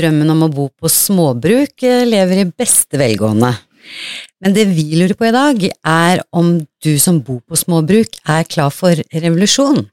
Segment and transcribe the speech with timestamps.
[0.00, 3.52] Drømmen om å bo på småbruk eh, lever i beste velgående.
[4.40, 8.46] Men det vi lurer på i dag, er om du som bor på småbruk er
[8.48, 9.84] klar for revolusjon?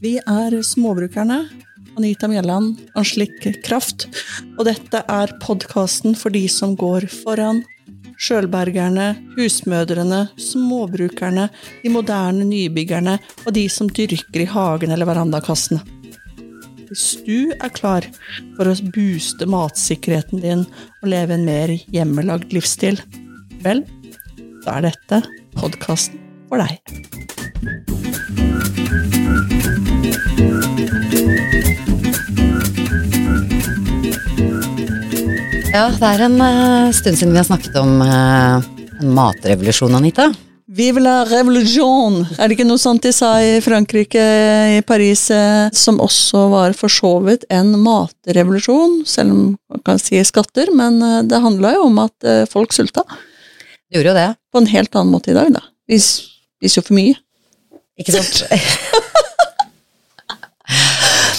[0.00, 1.44] Vi er Småbrukerne.
[1.98, 4.08] Anita Mjelland, Anslik Kraft.
[4.56, 7.62] Og dette er podkasten for de som går foran.
[8.20, 11.48] Sjølbergerne, husmødrene, småbrukerne,
[11.84, 15.99] de moderne nybyggerne og de som dyrker i hagen eller verandakassene.
[16.90, 18.02] Hvis du er klar
[18.56, 20.64] for å booste matsikkerheten din
[20.98, 22.98] og leve en mer hjemmelagd livsstil,
[23.62, 23.84] vel,
[24.64, 25.20] da er dette
[25.54, 26.18] podkasten
[26.50, 26.82] for deg.
[35.70, 40.32] Ja, det er en eh, stund siden vi har snakket om eh, en matrevolusjon, Anita.
[40.70, 42.20] Vive la revolution!
[42.38, 44.22] Er det ikke noe sånt de sa i Frankrike,
[44.76, 49.00] i Paris, eh, som også var for så vidt en matrevolusjon?
[49.02, 52.70] Selv om man kan si skatter, men eh, det handla jo om at eh, folk
[52.76, 53.02] sulta.
[53.02, 54.28] Det gjorde jo det.
[54.54, 55.64] På en helt annen måte i dag, da.
[55.90, 57.18] Vi spiser jo for mye.
[57.98, 58.46] Ikke sant?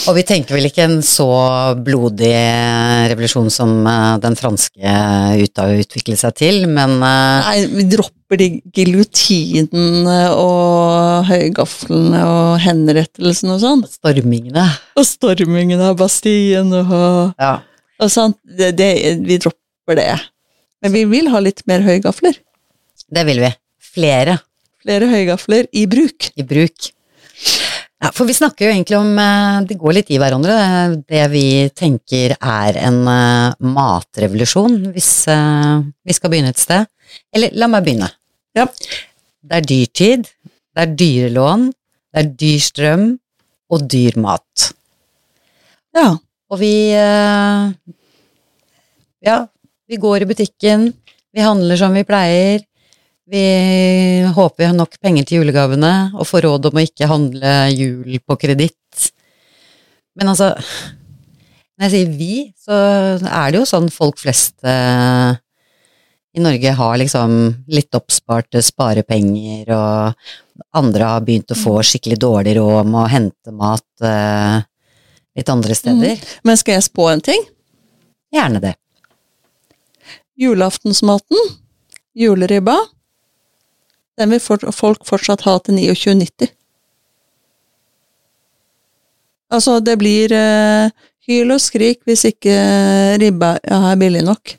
[0.10, 1.28] Og vi tenker vel ikke en så
[1.86, 2.32] blodig
[3.12, 4.94] revolusjon som eh, den franske
[5.42, 13.58] ut utviklet seg til, men eh, Nei, vi dropper de giljotinene og høygaflene og henrettelsene
[13.58, 13.84] og sånn.
[13.92, 14.66] stormingene
[14.98, 17.58] Og stormingene av Bastien og, Ja.
[18.02, 18.40] og sånt.
[18.44, 18.92] Det, det,
[19.28, 20.12] vi dropper det.
[20.82, 22.40] Men vi vil ha litt mer høygafler.
[23.12, 23.52] Det vil vi.
[23.92, 24.40] Flere
[24.82, 26.32] Flere høygafler i bruk.
[26.34, 26.88] i bruk.
[28.02, 30.56] Ja, for vi snakker jo egentlig om eh, Det går litt i hverandre,
[31.06, 31.46] det vi
[31.78, 36.90] tenker er en eh, matrevolusjon, hvis eh, vi skal begynne et sted.
[37.36, 38.10] Eller la meg begynne.
[38.58, 38.66] Ja.
[39.42, 41.70] Det er dyrtid, det er dyrelån,
[42.12, 43.06] det er dyr strøm
[43.72, 44.72] og dyr mat.
[45.98, 46.10] Ja.
[46.52, 46.92] Og vi
[49.24, 49.38] Ja,
[49.88, 50.90] vi går i butikken,
[51.32, 52.60] vi handler som vi pleier.
[53.32, 53.44] Vi
[54.36, 58.18] håper vi har nok penger til julegavene, og får råd om å ikke handle jul
[58.28, 59.06] på kreditt.
[60.20, 60.52] Men altså
[61.80, 62.76] Når jeg sier vi, så
[63.24, 65.32] er det jo sånn folk flest eh,
[66.38, 67.32] i Norge har liksom
[67.74, 73.56] litt oppsparte sparepenger, og andre har begynt å få skikkelig dårlig råd med å hente
[73.56, 74.62] mat eh,
[75.40, 76.22] litt andre steder.
[76.48, 77.44] Men skal jeg spå en ting?
[78.36, 78.76] Gjerne det.
[80.40, 81.52] Julaftensmaten,
[82.14, 82.78] juleribba,
[84.20, 86.52] den vil folk fortsatt ha til 29,90.
[89.52, 90.92] Altså, det blir eh,
[91.28, 92.56] hyl og skrik hvis ikke
[93.22, 94.56] ribba er billig nok.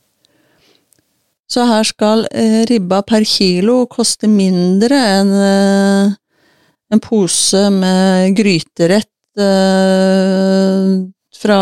[1.52, 6.12] Så her skal eh, ribba per kilo koste mindre enn eh,
[6.92, 11.08] en pose med gryterett eh,
[11.42, 11.60] fra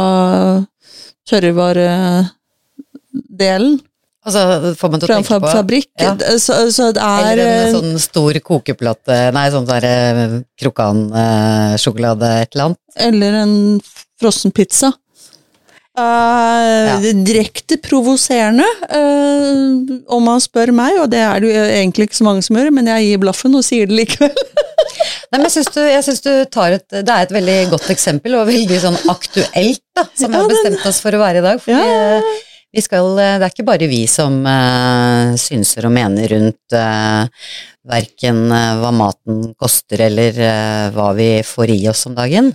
[1.30, 3.80] tørrvaredelen.
[4.20, 5.90] Altså, får man til å tenke fab på fabrikk.
[6.00, 6.12] Ja.
[6.36, 12.32] Så, så det er Eller en eh, sånn stor kokeplate, nei, sånn der eh, krokansjokolade,
[12.42, 12.80] et eller annet.
[13.08, 13.54] Eller en
[14.20, 14.92] frossen pizza.
[16.00, 22.20] Uh, Direkte provoserende, uh, om man spør meg, og det er det jo egentlig ikke
[22.20, 24.36] så mange som gjør, men jeg gir blaffen og sier det likevel.
[25.30, 27.90] Nei, men jeg syns du, jeg synes du tar et Det er et veldig godt
[27.92, 31.40] eksempel, og veldig sånn aktuelt, da, som vi Ja, har bestemt oss for å være
[31.40, 31.60] i dag.
[31.64, 31.80] fordi...
[31.80, 32.38] Ja.
[32.78, 37.26] Skal, det er ikke bare vi som uh, synser og mener rundt uh,
[37.90, 42.52] verken uh, hva maten koster eller uh, hva vi får i oss om dagen.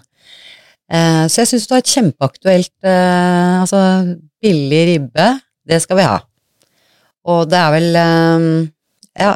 [0.85, 3.79] Eh, så jeg syns du har et kjempeaktuelt eh, Altså,
[4.37, 5.25] billig ribbe,
[5.65, 6.19] det skal vi ha.
[7.25, 8.45] Og det er vel eh,
[9.25, 9.31] Ja,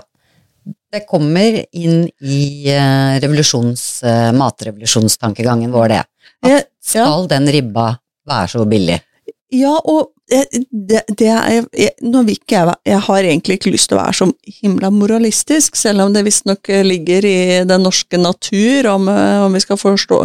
[0.94, 6.04] det kommer inn i eh, revolusjons, eh, matrevolusjonstankegangen vår, det.
[6.46, 7.92] At skal den ribba
[8.30, 9.00] være så billig?
[9.50, 13.72] Ja, og eh, det, det er jeg, Nå vil ikke jeg Jeg har egentlig ikke
[13.74, 14.28] lyst til å være så
[14.60, 19.64] himla moralistisk, selv om det visstnok ligger i den norske natur, om, eh, om vi
[19.66, 20.22] skal forstå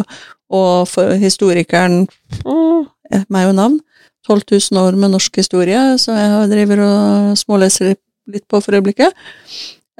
[0.53, 2.05] Og for historikeren
[2.45, 3.81] eh, meg og navn.
[4.25, 4.41] 12
[4.73, 7.95] 000 år med norsk historie, som jeg driver og småleser
[8.33, 9.13] litt- på for øyeblikket.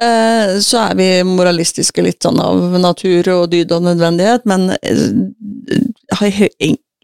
[0.01, 5.05] Eh, så er vi moralistiske litt sånn av natur og dyd og nødvendighet, men eh,
[5.69, 6.49] jeg har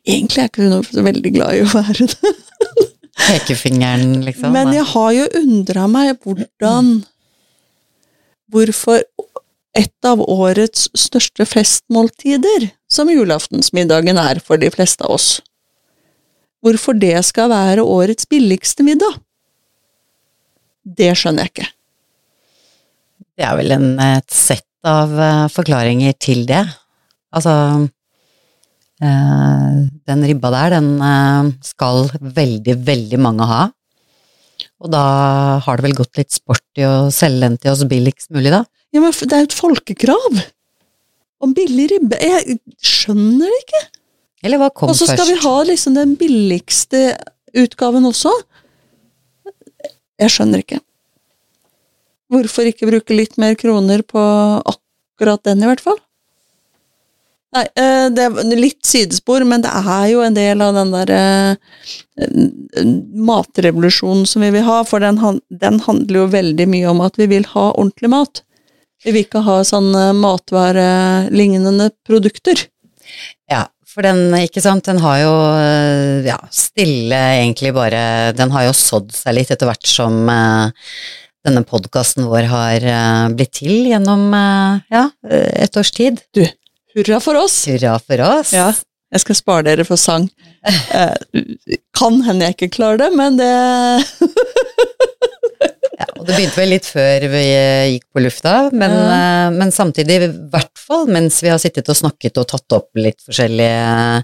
[0.07, 2.33] egentlig er jeg ikke så veldig glad i å være det.
[3.21, 4.53] Pekefingeren, liksom?
[4.55, 6.99] Men jeg har jo undra meg hvordan
[8.51, 8.99] Hvorfor
[9.79, 15.27] et av årets største festmåltider, som julaftensmiddagen er for de fleste av oss,
[16.59, 19.21] hvorfor det skal være årets billigste middag?
[20.83, 21.69] Det skjønner jeg ikke.
[23.39, 26.65] Det er vel en, et sett av eh, forklaringer til det.
[27.31, 27.87] Altså Eh,
[29.01, 33.61] den ribba der, den eh, skal veldig, veldig mange ha.
[34.81, 35.01] Og da
[35.61, 38.63] har det vel gått litt sport i å selge den til oss billigst mulig, da.
[38.91, 40.41] Ja, men det er jo et folkekrav
[41.41, 42.17] om billig ribbe.
[42.21, 43.83] Jeg skjønner det ikke.
[44.45, 45.31] Eller hva kom Og så skal først?
[45.31, 47.01] vi ha liksom den billigste
[47.61, 48.31] utgaven også.
[50.21, 50.81] Jeg skjønner ikke.
[52.31, 54.21] Hvorfor ikke bruke litt mer kroner på
[54.61, 55.99] akkurat den, i hvert fall?
[57.51, 61.09] Nei, eh, det er litt sidespor, men det er jo en del av den der
[61.11, 62.29] eh,
[63.27, 65.19] matrevolusjonen som vi vil ha, for den,
[65.51, 68.43] den handler jo veldig mye om at vi vil ha ordentlig mat.
[69.03, 72.69] Vi vil ikke ha sånne matvarelignende produkter.
[73.51, 78.69] Ja, for den, ikke sant, den har jo eh, ja, stille egentlig bare Den har
[78.69, 80.93] jo sådd seg litt etter hvert som eh,
[81.43, 82.89] denne podkasten vår har
[83.33, 86.21] blitt til gjennom ja, et års tid.
[86.95, 87.55] Hurra for oss!
[87.69, 88.51] Hurra for oss!
[88.55, 88.69] Ja,
[89.11, 90.29] jeg skal spare dere for sang.
[90.93, 91.15] Eh,
[91.97, 93.47] kan hende jeg ikke klarer det, men det
[96.01, 99.07] Ja, og det begynte vel litt før vi eh, gikk på lufta, men, Ja.
[99.15, 102.89] eh, men samtidig, i hvert fall mens vi har sittet og snakket og tatt opp
[103.01, 104.23] litt forskjellige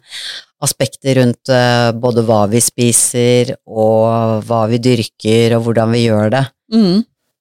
[0.65, 6.33] aspekter rundt eh, både hva vi spiser og hva vi dyrker og hvordan vi gjør
[6.37, 6.45] det.
[6.73, 6.97] mm,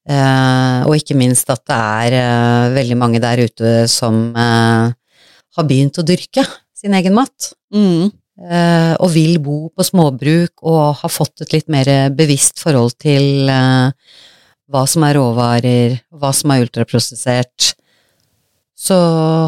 [0.06, 1.76] Eh, og ikke minst at det
[2.14, 4.93] er veldig mange der ute som eh,
[5.56, 6.44] har begynt å dyrke
[6.76, 7.53] sin egen mat.
[7.75, 8.11] mm,
[8.50, 13.49] eh, og vil bo på småbruk og har fått et litt mer bevisst forhold til
[13.49, 13.91] eh,
[14.70, 17.73] hva som er råvarer, hva som er ultraprosessert.
[18.76, 18.97] Så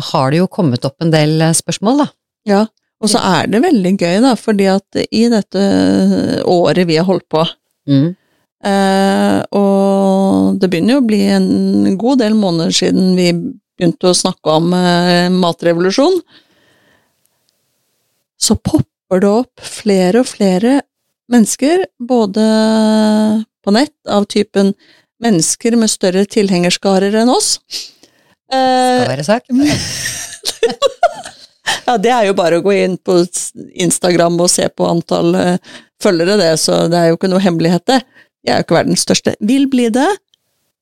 [0.08, 2.08] har det jo kommet opp en del eh, spørsmål, da.
[2.49, 2.62] Ja,
[2.99, 5.61] og så er det veldig gøy, da, fordi at i dette
[6.49, 7.44] året vi har holdt på,
[7.88, 8.08] Mm.
[8.69, 13.31] eh, og det begynner jo å bli en god del måneder siden vi
[13.78, 16.20] begynte å snakke om eh, matrevolusjon,
[18.38, 20.80] så popper det opp flere og flere
[21.32, 22.44] mennesker, både
[23.64, 24.72] på nett, av typen
[25.22, 27.56] mennesker med større tilhengerskarer enn oss.
[28.48, 29.52] Eh, Skal være sagt.
[31.88, 33.14] Ja, det er jo bare å gå inn på
[33.80, 37.84] Instagram og se på antall eh, følgere, det, så det er jo ikke noe hemmelighet,
[37.88, 38.02] det.
[38.44, 39.34] Jeg er jo ikke verdens største.
[39.48, 40.08] Vil bli det.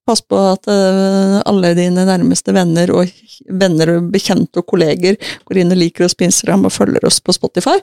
[0.07, 3.11] Pass på at eh, alle dine nærmeste venner og
[3.51, 5.17] venner og bekjente og kolleger
[5.49, 7.75] går inn og liker oss på Instagram og følger oss på Spotify.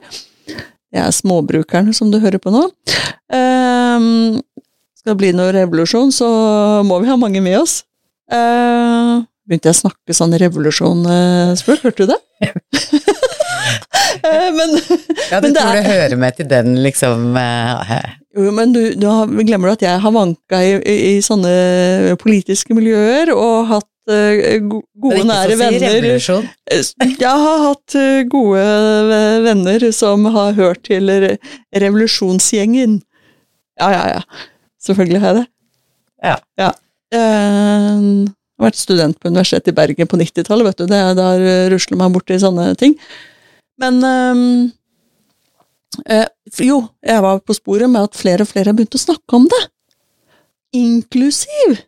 [0.48, 2.64] Det er småbrukerne som du hører på nå.
[3.34, 4.40] Ehm,
[4.96, 6.28] skal det bli noe revolusjon, så
[6.88, 7.81] må vi ha mange med oss.
[8.31, 12.22] Eh, begynte jeg å snakke sånn revolusjon-språk, hørte du det?
[14.24, 14.70] Eh, men,
[15.31, 17.34] Ja, du Men det tror er- det hører med til den, liksom
[18.34, 22.16] jo, men du, du har, glemmer du at jeg har vanka i, i, i sånne
[22.22, 25.98] politiske miljøer og hatt eh, gode, nære så si venner.
[26.00, 26.48] revolusjon.
[27.22, 28.64] Jeg har hatt eh, gode
[29.46, 31.10] venner som har hørt til
[31.78, 33.00] revolusjonsgjengen.
[33.82, 34.48] Ja, ja, ja.
[34.84, 35.48] Selvfølgelig har jeg det.
[36.24, 36.38] Ja.
[36.60, 36.72] ja.
[37.14, 38.00] Eh,
[38.54, 40.86] Jeg har vært student på Universitetet i Bergen på 90-tallet, vet du.
[40.90, 42.94] Det, der rusler man borti sånne ting.
[43.82, 43.98] Men
[46.07, 46.28] eh,
[46.60, 49.48] Jo, jeg var på sporet med at flere og flere har begynt å snakke om
[49.51, 49.63] det.
[50.78, 51.81] Inklusiv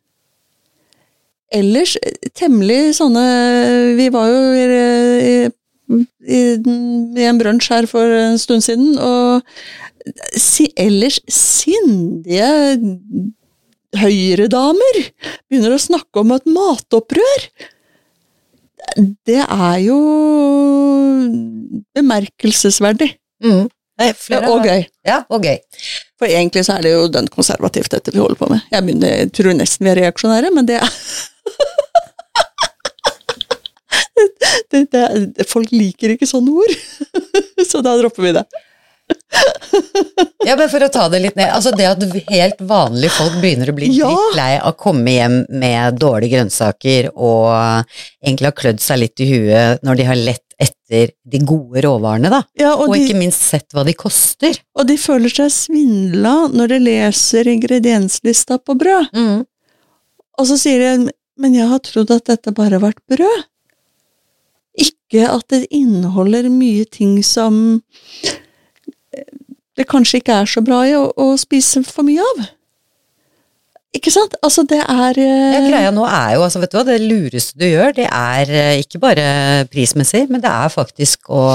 [1.56, 3.25] ellers eh, temmelig sånne
[4.00, 5.36] Vi var jo i, i,
[6.25, 6.42] i,
[7.22, 9.46] i en brunsj her for en stund siden, og
[10.38, 12.50] si, ellers sindige
[13.96, 15.00] høyredamer
[15.48, 17.48] begynner å snakke om et matopprør.
[19.25, 20.00] Det er jo
[21.96, 23.15] bemerkelsesverdig.
[23.44, 23.65] Mm.
[24.02, 24.82] Nei, flere Og gøy.
[25.08, 25.62] Ja, og gøy.
[26.20, 28.60] For egentlig så er det jo dønn konservativt, dette vi holder på med.
[28.72, 30.86] Jeg, begynner, jeg tror nesten vi er reaksjonære, men det er
[34.72, 35.04] det, det,
[35.38, 36.74] det, Folk liker ikke sånne ord,
[37.70, 38.46] så da dropper vi det.
[40.46, 43.72] Ja, men for å ta det litt ned, altså det at helt vanlige folk begynner
[43.72, 44.10] å bli Ja.
[44.12, 47.50] drittlei av å komme hjem med dårlige grønnsaker og
[48.24, 52.30] egentlig har klødd seg litt i huet når de har lett etter de gode råvarene,
[52.32, 52.44] da.
[52.56, 54.56] Ja, og, Og de, ikke minst sett hva de koster.
[54.78, 59.10] og de føler seg svindla når de leser ingredienslista på brød.
[59.14, 59.44] Mm.
[60.40, 63.44] Og så sier de men jeg har trodd at dette bare har vært brød.
[64.80, 67.82] Ikke at det inneholder mye ting som
[69.75, 72.46] det kanskje ikke er så bra i å, å spise for mye av.
[73.96, 74.34] Ikke sant?
[74.44, 77.55] Altså, det er eh, Ja, greia nå er jo, altså vet du hva, det lureste
[77.60, 79.25] du gjør, det er eh, ikke bare
[79.72, 81.46] prismessig, men det er faktisk å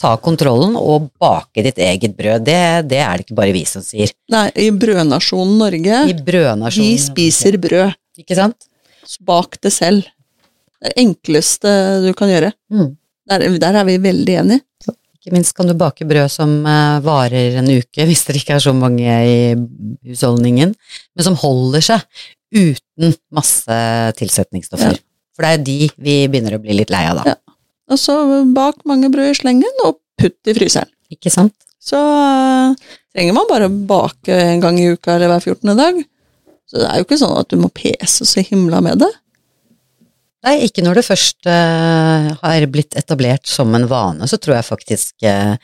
[0.00, 2.46] ta kontrollen og bake ditt eget brød.
[2.46, 2.56] Det,
[2.88, 4.14] det er det ikke bare vi som sier.
[4.32, 6.88] Nei, i brødnasjonen Norge, I brødnasjonen.
[6.88, 7.92] vi spiser brød.
[8.24, 8.68] Ikke sant?
[9.20, 10.08] Bak det selv.
[10.80, 11.70] Det enkleste
[12.04, 12.54] du kan gjøre.
[12.72, 12.94] Mm.
[13.28, 14.64] Der, der er vi veldig enige.
[15.24, 18.64] Ikke minst kan du bake brød som eh, varer en uke, hvis det ikke er
[18.64, 19.36] så mange i
[20.10, 22.04] husholdningen, men som holder seg
[22.54, 23.78] uten masse
[24.20, 24.98] tilsetningsstoffer.
[24.98, 25.04] Ja.
[25.34, 27.32] For det er de vi begynner å bli litt lei av da.
[27.32, 27.40] Ja.
[27.90, 28.14] Og så
[28.52, 30.92] bak mange brød i slengen, og putt i fryseren.
[31.12, 31.56] Ikke sant?
[31.80, 32.76] Så øh,
[33.16, 35.72] trenger man bare bake en gang i uka eller hver 14.
[35.80, 36.04] dag.
[36.68, 39.10] Så det er jo ikke sånn at du må pese så himla med det.
[40.44, 44.66] Nei, ikke når det først uh, har blitt etablert som en vane, så tror jeg
[44.66, 45.54] faktisk uh,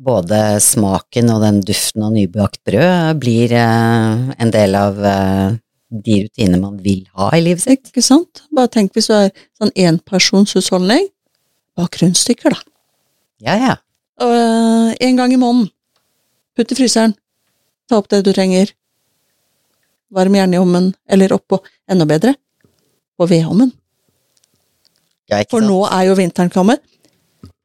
[0.00, 5.56] både smaken og den duften av nybakt brød blir uh, en del av eh,
[6.06, 7.92] de rutiner man vil ha i livet sitt.
[7.92, 8.42] Ikke sant?
[8.56, 11.08] Bare tenk hvis du er sånn enpersonshusholdning.
[11.76, 12.60] Bak rundstykker, da.
[13.44, 13.76] Ja, ja.
[14.24, 15.70] Og en gang i måneden.
[16.56, 17.14] Putt i fryseren.
[17.88, 18.72] Ta opp det du trenger.
[20.16, 22.32] Varm gjerne i ovnen, eller oppå, enda bedre,
[23.16, 23.74] på vedovnen.
[25.30, 25.70] Ja For sant?
[25.70, 26.82] nå er jo vinteren kommet.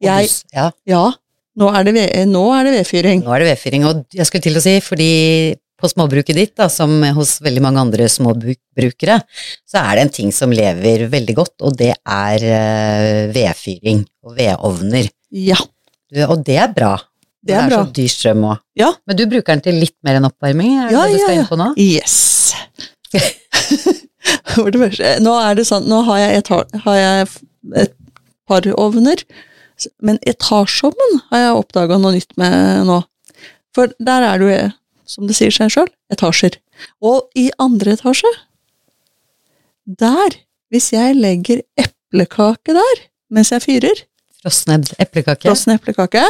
[0.01, 1.01] Jeg, ja, ja,
[1.61, 3.21] nå er det, ved, nå er det vedfyring.
[3.25, 5.09] nå er det vedfyring, og jeg skulle til å si, fordi
[5.81, 9.17] på småbruket ditt, da, som hos veldig mange andre småbrukere,
[9.65, 14.35] så er det en ting som lever veldig godt, og det er eh, vedfyring og
[14.37, 15.09] vedovner.
[15.33, 15.57] Ja.
[16.11, 16.95] Du, Og det er bra.
[17.41, 17.77] Det er Når bra.
[17.81, 18.59] så dyr strøm òg.
[18.77, 18.91] Ja.
[19.09, 20.75] Men du bruker den til litt mer enn oppvarming?
[20.77, 21.41] Er det Ja, det du skal ja.
[21.41, 21.71] inn på nå?
[21.81, 22.17] Yes!
[24.51, 26.49] Det nå er det sånn, nå har jeg, et,
[26.85, 27.27] har jeg
[27.77, 27.93] et
[28.49, 29.21] par ovner,
[30.03, 32.99] men etasjeovnen har jeg oppdaga noe nytt med nå.
[33.75, 34.59] For der er det jo,
[35.09, 36.57] som det sier seg sjøl, etasjer.
[37.03, 38.29] Og i andre etasje,
[40.01, 40.37] der,
[40.71, 44.03] hvis jeg legger eplekake der mens jeg fyrer,
[44.41, 45.45] Frosne eplekake?
[45.45, 46.21] frossen eplekake.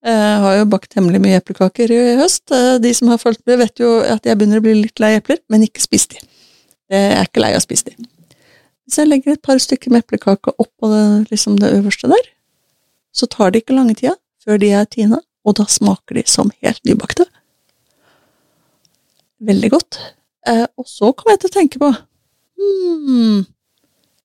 [0.00, 2.46] Jeg har jo bakt hemmelig mye eplekaker i høst.
[2.56, 5.12] Eh, De som har fulgt med, vet jo at jeg begynner å bli litt lei
[5.18, 6.22] epler, men ikke spist de.
[6.90, 8.08] Jeg er ikke lei av å spise de.
[8.86, 12.30] Hvis jeg legger et par stykker med eplekake oppå det, liksom det øverste der,
[13.14, 16.50] så tar det ikke lange tida før de er tina, og da smaker de som
[16.64, 17.26] helt nybakte.
[19.44, 20.00] Veldig godt.
[20.48, 23.42] Eh, og så kom jeg til å tenke på hmm,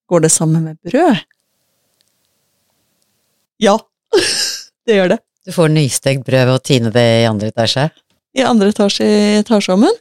[0.08, 1.24] Går det sammen med brød?
[3.60, 3.76] Ja,
[4.88, 5.20] det gjør det.
[5.46, 7.90] Du får nystekt brød ved å tine det i andre etasje?
[8.36, 10.00] I andre etasje i etasjeovnen.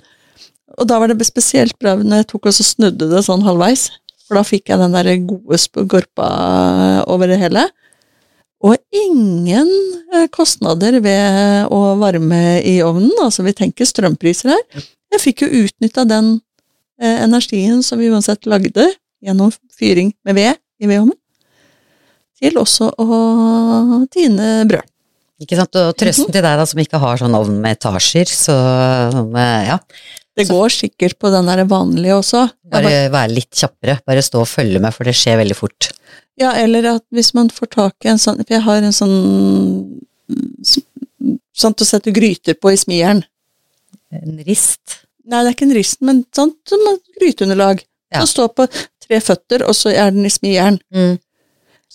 [0.78, 3.90] Og da var det spesielt bra når jeg tok og snudde det sånn halvveis.
[4.24, 6.28] For da fikk jeg den der gode gorpa
[7.12, 7.66] over det hele.
[8.64, 9.68] Og ingen
[10.14, 13.12] eh, kostnader ved å varme i ovnen.
[13.20, 14.62] Altså, vi tenker strømpriser her.
[15.12, 16.38] Jeg fikk jo utnytta den
[17.00, 18.86] eh, energien som vi uansett lagde
[19.24, 21.16] gjennom fyring med ved i vedovnen,
[22.40, 24.88] til også å tine brød.
[25.44, 25.76] Ikke sant?
[25.76, 26.32] Og trøsten Mhm.
[26.32, 28.54] til deg da, som ikke har sånn ovn med etasjer, så
[29.36, 29.78] eh, ja.
[30.36, 32.48] Det går sikkert på den der vanlige også.
[32.70, 34.00] Bare bare- være litt kjappere.
[34.06, 35.92] Bare stå og følge med, for det skjer veldig fort.
[36.36, 40.00] Ja, eller at hvis man får tak i en sånn For jeg har en sånn
[41.54, 43.22] til å sette gryter på i smieren.
[44.14, 45.00] En rist.
[45.24, 47.84] Nei, det er ikke en rist, men sånt som et gryteunderlag.
[48.12, 48.20] Ja.
[48.24, 48.66] Som står på
[49.06, 50.80] tre føtter, og så er den i smieren.
[50.94, 51.18] Mm.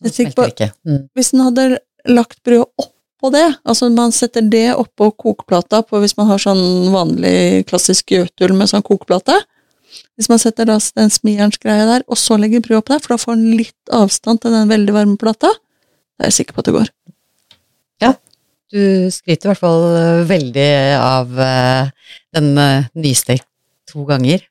[0.02, 0.72] Jeg Sånn på- smelter ikke.
[0.88, 1.10] Mm.
[1.16, 2.66] Hvis den hadde lagt brød
[3.20, 8.14] oppå det, altså man setter det oppå kokeplata på hvis man har sånn vanlig klassisk
[8.16, 9.36] gjøtul med sånn kokeplate.
[10.16, 13.20] Hvis man setter da den smijernsgreia der, og så legger brød opp der, for da
[13.20, 16.70] får den litt avstand til den veldig varme plata, da er jeg sikker på at
[16.70, 16.92] det går.
[18.06, 18.14] Ja,
[18.70, 20.72] Du skryter i hvert fall eh, veldig
[21.02, 23.48] av eh, den uh, nystekt
[23.90, 24.44] to ganger.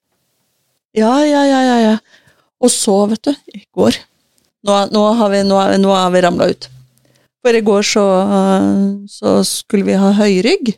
[0.96, 2.24] Ja, ja, ja, ja, ja.
[2.58, 3.94] Og så, vet du, i går
[4.66, 6.66] Nå, nå har vi, nå, nå er vi ramla ut.
[7.48, 8.02] For i går så,
[9.08, 10.68] så skulle vi ha høyrygg.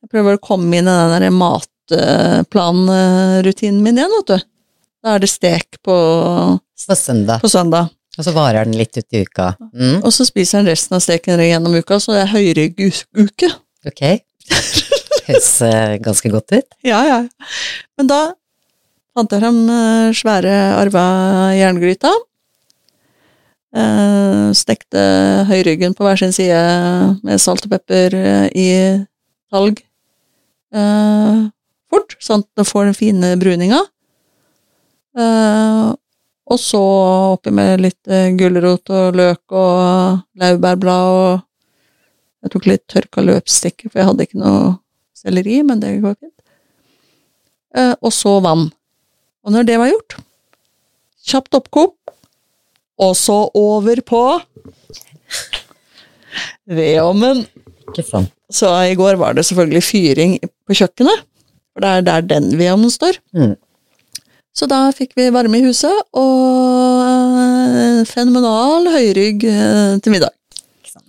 [0.00, 4.40] Jeg prøver å komme inn i den der matplanrutinen min igjen, vet du.
[5.04, 5.92] Da er det stek på,
[6.56, 7.44] På søndag.
[7.44, 7.92] på søndag.
[8.16, 9.60] Og så varer den litt ut i uka.
[9.76, 10.00] Mm.
[10.00, 13.52] Og så spiser den resten av steken gjennom uka, så det er høyrygguke.
[13.92, 14.02] Ok.
[15.28, 16.64] Høres eh, ganske godt ut.
[16.84, 17.20] Ja, ja.
[18.00, 18.32] Men da
[19.12, 21.04] fant jeg frem eh, svære arva
[21.60, 22.08] jerngryta.
[23.70, 25.00] Eh, stekte
[25.46, 26.58] høyryggen på hver sin side
[27.22, 28.70] med salt og pepper eh, i
[29.52, 29.78] talg
[30.74, 31.44] eh,
[31.90, 33.78] fort, sånn at det får den fine bruninga.
[35.14, 35.86] Eh,
[36.50, 36.80] og så
[37.36, 38.10] oppi med litt
[38.40, 41.46] gulrot og løk og laurbærblad og
[42.40, 44.60] Jeg tok litt tørka løpstikker, for jeg hadde ikke noe
[45.12, 46.38] selleri, men det går fint.
[48.00, 48.62] Og så vann.
[49.44, 50.16] Og når det var gjort,
[51.28, 51.92] kjapt oppkok,
[53.00, 54.22] og så over på
[56.70, 57.44] vedovnen.
[57.88, 58.32] Ikke sant.
[58.50, 61.26] Så i går var det selvfølgelig fyring på kjøkkenet,
[61.72, 63.20] for det er der den vedovnen står.
[63.36, 63.54] Mm.
[64.54, 70.34] Så da fikk vi varme i huset, og fenomenal høyrygg eh, til middag.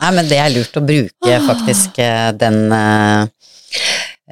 [0.01, 3.25] Nei, men det er lurt å bruke faktisk eh, den eh,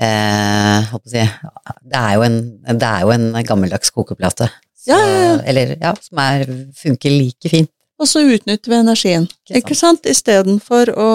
[0.05, 2.39] eh, si det er, jo en,
[2.69, 4.49] det er jo en gammeldags kokeplate.
[4.79, 5.39] Så, Ja.
[5.43, 6.45] Eller ja, som er,
[6.75, 7.71] funker like fint.
[7.99, 10.05] Og så utnytter vi energien, Ikke sant, ikke sant?
[10.07, 11.09] Istedenfor å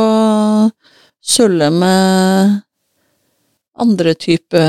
[1.25, 2.59] sølle med
[3.81, 4.61] andre type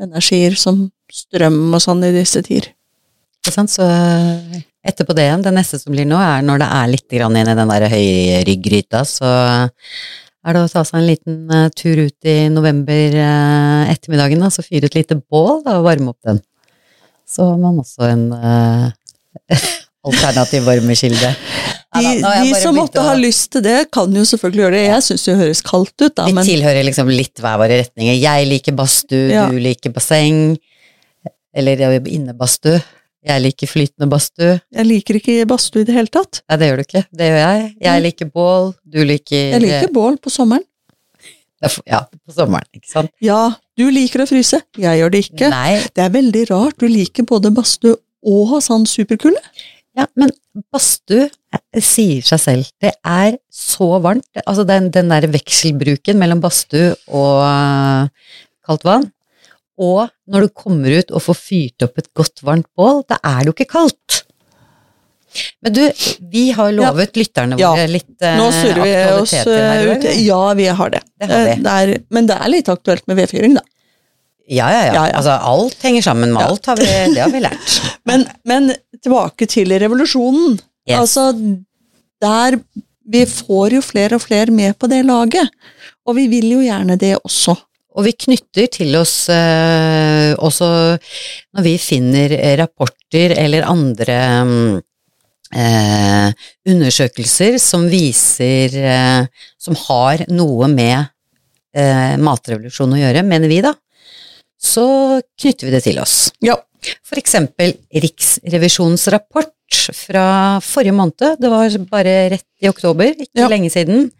[0.00, 2.70] energier, som strøm og sånn i disse tider.
[3.44, 3.74] Ikke sant?
[3.74, 3.84] Så
[4.84, 7.50] etterpå det igjen, det neste som blir nå, er når det er litt grann inn
[7.52, 9.28] i den der høyryggryta, så
[10.44, 14.50] er det å ta seg en liten eh, tur ut i november eh, ettermiddagen, da,
[14.52, 16.40] så fyre et lite bål da, og varme opp den.
[17.34, 18.90] Så har man også en uh,
[20.08, 21.30] alternativ varmekilde.
[21.94, 24.82] De, de som måtte å- ha lyst til det, kan jo selvfølgelig gjøre det.
[24.88, 28.16] Jeg syns det høres kaldt ut, da, Vi men tilhører liksom litt hver våre retninger.
[28.18, 29.46] Jeg liker badstue, Ja.
[29.50, 30.56] du liker basseng.
[31.54, 31.78] Eller
[32.10, 32.80] innebadstue.
[33.24, 34.60] Jeg liker flytende badstue.
[34.74, 36.42] jeg liker ikke badstue i det hele tatt.
[36.50, 37.04] Nei, det gjør du ikke.
[37.14, 37.74] Det gjør jeg.
[37.80, 38.02] Jeg Mm.
[38.04, 40.64] liker bål, du liker Jeg liker bål på sommeren.
[41.88, 43.12] Ja, på sommeren, ikke sant?
[43.24, 44.60] Ja, du liker å fryse.
[44.78, 45.50] Jeg gjør det ikke.
[45.52, 46.78] Nei, Det er veldig rart.
[46.80, 49.40] Du liker både badstue og ha sånn superkulde.
[49.96, 50.30] ja, men
[50.74, 52.70] badstue eh, sier seg selv.
[52.82, 54.26] Det er så varmt.
[54.46, 58.08] Altså den, den der vekselbruken mellom badstue og eh,
[58.66, 59.10] kaldt vann.
[59.78, 63.40] Og når du kommer ut og får fyrt opp et godt, varmt bål, da er
[63.42, 64.23] det jo ikke kaldt.
[65.64, 65.82] Men du,
[66.32, 67.70] vi har lovet lytterne Ja.
[67.72, 70.04] våre litt eh, Nå surrer vi oss her eh, ut.
[70.26, 71.00] Ja, vi har det.
[71.20, 71.50] Det har vi.
[71.54, 73.62] Eh, Det er, men det er litt aktuelt med vedfyring, da.
[74.44, 74.92] Ja, ja, ja.
[74.92, 75.16] Ja, ja.
[75.22, 76.50] Altså, alt henger sammen med Ja.
[76.52, 77.76] alt, har vi, det har vi lært.
[78.04, 78.66] Men, men
[79.00, 80.58] tilbake til revolusjonen.
[80.84, 80.98] Yes.
[81.00, 81.30] Altså,
[82.20, 82.58] der
[83.08, 85.48] Vi får jo flere og flere med på det laget.
[86.08, 87.54] Og vi vil jo gjerne det også.
[87.96, 90.68] Og vi knytter til oss eh, også
[91.54, 94.80] når vi finner eh, rapporter eller andre mm,
[95.52, 96.30] eh,
[96.70, 99.26] undersøkelser som viser eh,
[99.58, 101.06] Som har noe med
[101.74, 103.74] eh, matrevolusjonen å gjøre, mener vi da,
[104.60, 104.84] så
[105.40, 106.30] knytter vi det til oss.
[106.44, 106.56] Ja.
[107.04, 109.50] For eksempel Riksrevisjonens rapport
[109.96, 113.48] fra forrige måned, det var bare rett i oktober, ikke Ja.
[113.48, 114.10] lenge siden,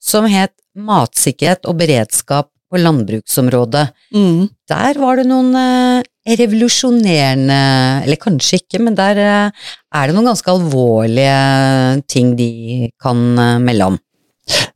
[0.00, 3.90] som het Matsikkerhet og beredskap på landbruksområdet.
[4.14, 4.48] Mm.
[4.68, 7.62] Der var det noen eh, revolusjonerende,
[8.04, 13.58] eller kanskje ikke, men der eh, er det noen ganske alvorlige ting de kan eh,
[13.62, 13.98] melde om.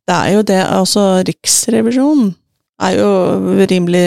[0.07, 2.35] Det er jo det, altså Riksrevisjonen
[2.87, 3.11] er jo
[3.71, 4.07] rimelig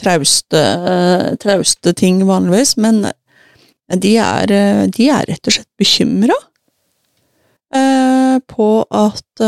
[0.00, 3.04] trauste, eh, trauste ting vanligvis, men
[4.02, 4.52] de er,
[4.88, 6.36] de er rett og slett bekymra
[8.48, 9.42] på at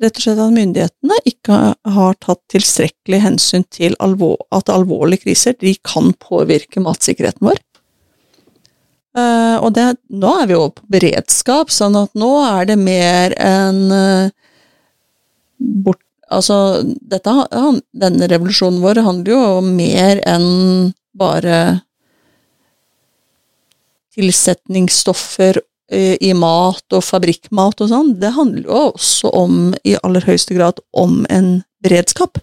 [0.00, 1.56] Rett og slett at myndighetene ikke
[1.94, 7.60] har tatt tilstrekkelig hensyn til alvor, at alvorlige kriser de kan påvirke matsikkerheten vår.
[9.18, 13.34] Eh, og det, nå er vi jo på beredskap, sånn at nå er det mer
[13.36, 14.30] enn eh,
[15.58, 17.32] bort Altså, dette,
[17.90, 21.56] denne revolusjonen vår handler jo om mer enn bare
[24.14, 25.58] tilsetningsstoffer
[26.22, 28.12] i mat og fabrikkmat og sånn.
[28.22, 32.38] Det handler jo også om, i aller høyeste grad, om en beredskap.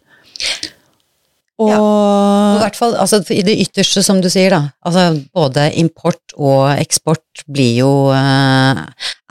[1.57, 4.59] Og I hvert fall altså, i det ytterste, som du sier, da.
[4.85, 8.83] Altså, både import og eksport blir jo eh,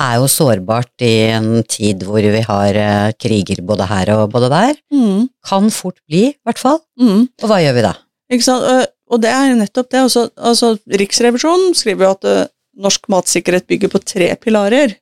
[0.03, 4.51] er jo sårbart i en tid hvor vi har eh, kriger både her og både
[4.51, 4.75] der.
[4.91, 6.81] mm, Kan fort bli, i hvert fall.
[6.99, 7.23] mm.
[7.45, 7.95] Og hva gjør vi da?
[8.35, 8.67] Ikke sant?
[9.07, 10.01] Og- det er nettopp det.
[10.03, 12.45] Altså, altså, Riksrevisjonen skriver jo at eh,
[12.77, 14.97] norsk matsikkerhet bygger på tre pilarer.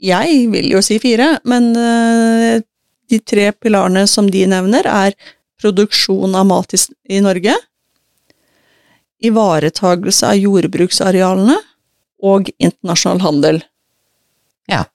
[0.00, 2.62] Jeg vil jo si fire, men eh,
[3.10, 5.16] de tre pilarene som de nevner, er
[5.60, 6.80] produksjon av mat i,
[7.16, 7.56] i Norge,
[9.20, 11.58] ivaretagelse av jordbruksarealene
[12.24, 13.60] og internasjonal handel.
[14.70, 14.86] Ja.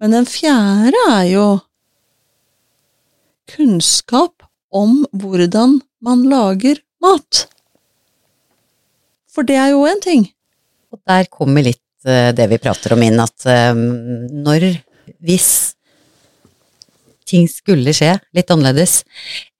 [0.00, 1.46] Men den fjerde er jo
[3.48, 7.46] kunnskap om hvordan man lager mat.
[9.32, 10.26] For det er jo en ting.
[10.94, 14.68] Og der kommer litt eh, det vi prater om inn, at eh, når,
[15.24, 15.50] hvis
[17.26, 19.00] ting skulle skje litt annerledes,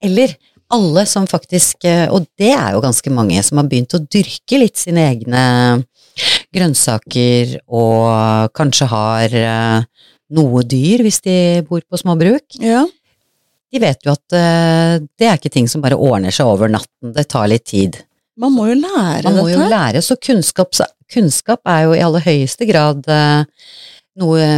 [0.03, 0.37] eller
[0.73, 4.61] alle som faktisk, eh, og det er jo ganske mange, som har begynt å dyrke
[4.61, 5.43] litt sine egne
[6.55, 9.35] grønnsaker, og kanskje har
[10.33, 11.35] noe dyr hvis de
[11.67, 12.57] bor på småbruk.
[12.63, 12.81] Ja.
[13.69, 17.27] De vet jo at det er ikke ting som bare ordner seg over natten, det
[17.29, 17.99] tar litt tid.
[18.37, 19.33] Man må jo lære dette.
[19.33, 20.73] Man må jo lære, så kunnskap,
[21.13, 23.45] kunnskap er jo i aller høyeste grad eh,
[24.21, 24.49] noe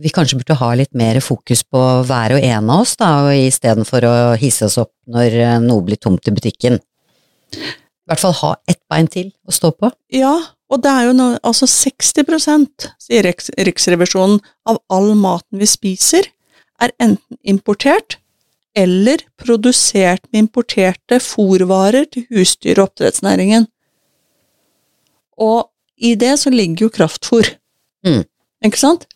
[0.00, 4.06] vi kanskje burde ha litt mer fokus på hver og en av oss, da, istedenfor
[4.06, 6.78] å hisse oss opp når eh, noe blir tomt i butikken.
[7.54, 9.92] I hvert fall ha ett bein til å stå på.
[10.14, 10.34] Ja,
[10.70, 12.68] Og det er jo noe, altså 60
[13.02, 14.38] sier Riks Riksrevisjonen,
[14.70, 16.28] av all maten vi spiser,
[16.78, 18.19] er enten importert
[18.76, 23.66] eller produsert med importerte fòrvarer til husdyr- og oppdrettsnæringen.
[25.40, 27.56] Og i det så ligger jo kraftfôr.
[28.06, 28.24] Mm.
[28.64, 29.06] Ikke sant?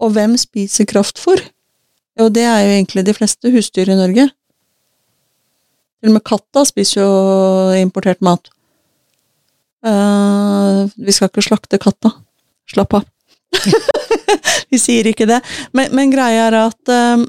[0.00, 1.42] Og hvem spiser kraftfôr?
[2.20, 4.30] Jo, det er jo egentlig de fleste husdyr i Norge.
[6.00, 7.10] Til og med katta spiser jo
[7.80, 8.48] importert mat.
[9.84, 12.12] Uh, vi skal ikke slakte katta.
[12.68, 13.04] Slapp av.
[14.70, 15.40] vi sier ikke det.
[15.76, 17.26] Men, men greia er at gri,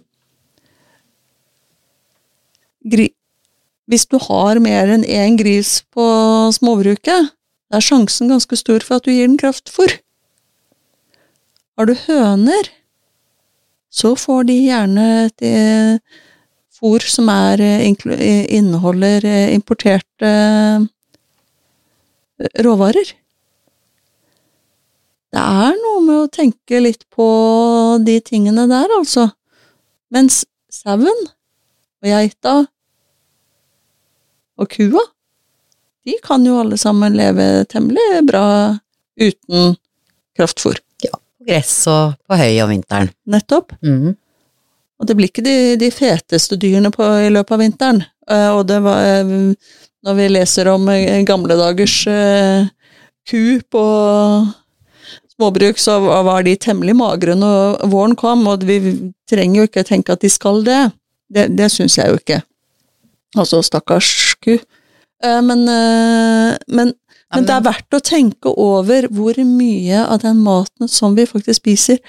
[2.82, 6.06] Hvis du har mer enn én gris på
[6.56, 7.32] småbruket,
[7.72, 10.00] er sjansen ganske stor for at du gir den kraftfôr.
[11.78, 12.70] Har du høner,
[13.91, 16.00] så får de gjerne et eh,
[16.82, 20.32] fôr som er, eh, eh, inneholder eh, importerte
[22.65, 23.13] råvarer.
[25.32, 27.28] Det er noe med å tenke litt på
[28.04, 29.30] de tingene der, altså.
[30.12, 31.30] Mens sauen
[32.02, 32.56] og geita
[34.62, 35.02] og kua,
[36.06, 38.46] de kan jo alle sammen leve temmelig bra
[39.22, 39.76] uten
[40.38, 40.78] kraftfôr.
[41.04, 43.12] Ja, På gress og på høy om vinteren.
[43.30, 43.74] Nettopp.
[43.86, 44.16] Mm.
[45.02, 48.04] Og det blir ikke de, de feteste dyrene på, i løpet av vinteren.
[48.30, 49.54] Eh, og det var eh,
[50.02, 51.96] Når vi leser om eh, gamle dagers
[53.30, 53.84] ku på
[55.36, 58.80] småbruk, så var var de temmelig magre når våren kom, og vi
[59.30, 60.82] trenger jo ikke tenke at de skal det.
[61.32, 62.41] Det, det syns jeg jo ikke.
[63.39, 64.12] Altså, stakkars
[64.44, 64.58] ku.
[65.24, 66.94] Eh, men, eh, men
[67.32, 71.62] men det er verdt å tenke over hvor mye av den maten som vi faktisk
[71.62, 72.02] spiser,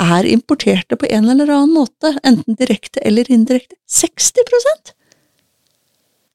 [0.00, 3.76] er importerte på en eller annen måte, enten direkte eller indirekte.
[3.86, 4.94] 60%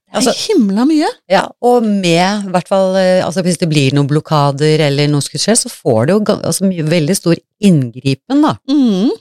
[0.10, 1.08] Det er Altså- himla mye.
[1.30, 5.42] Ja, og med, hvert fall, eh, altså hvis det blir noen blokader eller noe skulle
[5.42, 8.56] skje, så får det jo altså, mye, veldig stor inngripen, da.
[8.68, 9.12] Mm.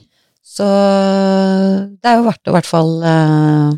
[0.49, 0.65] Så
[2.01, 3.69] det er jo verdt å i hvert fall eh,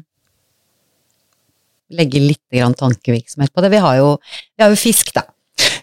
[1.99, 3.71] legge litt grann tankevirksomhet på det.
[3.73, 4.11] Vi har jo,
[4.55, 5.25] vi har jo fisk, da.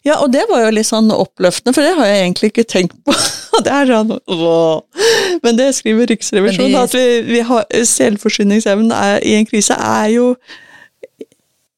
[0.07, 2.96] Ja, og det var jo litt sånn oppløftende, for det har jeg egentlig ikke tenkt
[3.05, 3.14] på.
[3.59, 5.01] Det er sånn, åh.
[5.42, 10.12] Men det skriver Riksrevisjonen, de- at vi, vi har, selvforsyningsevnen er, i en krise er
[10.12, 10.29] jo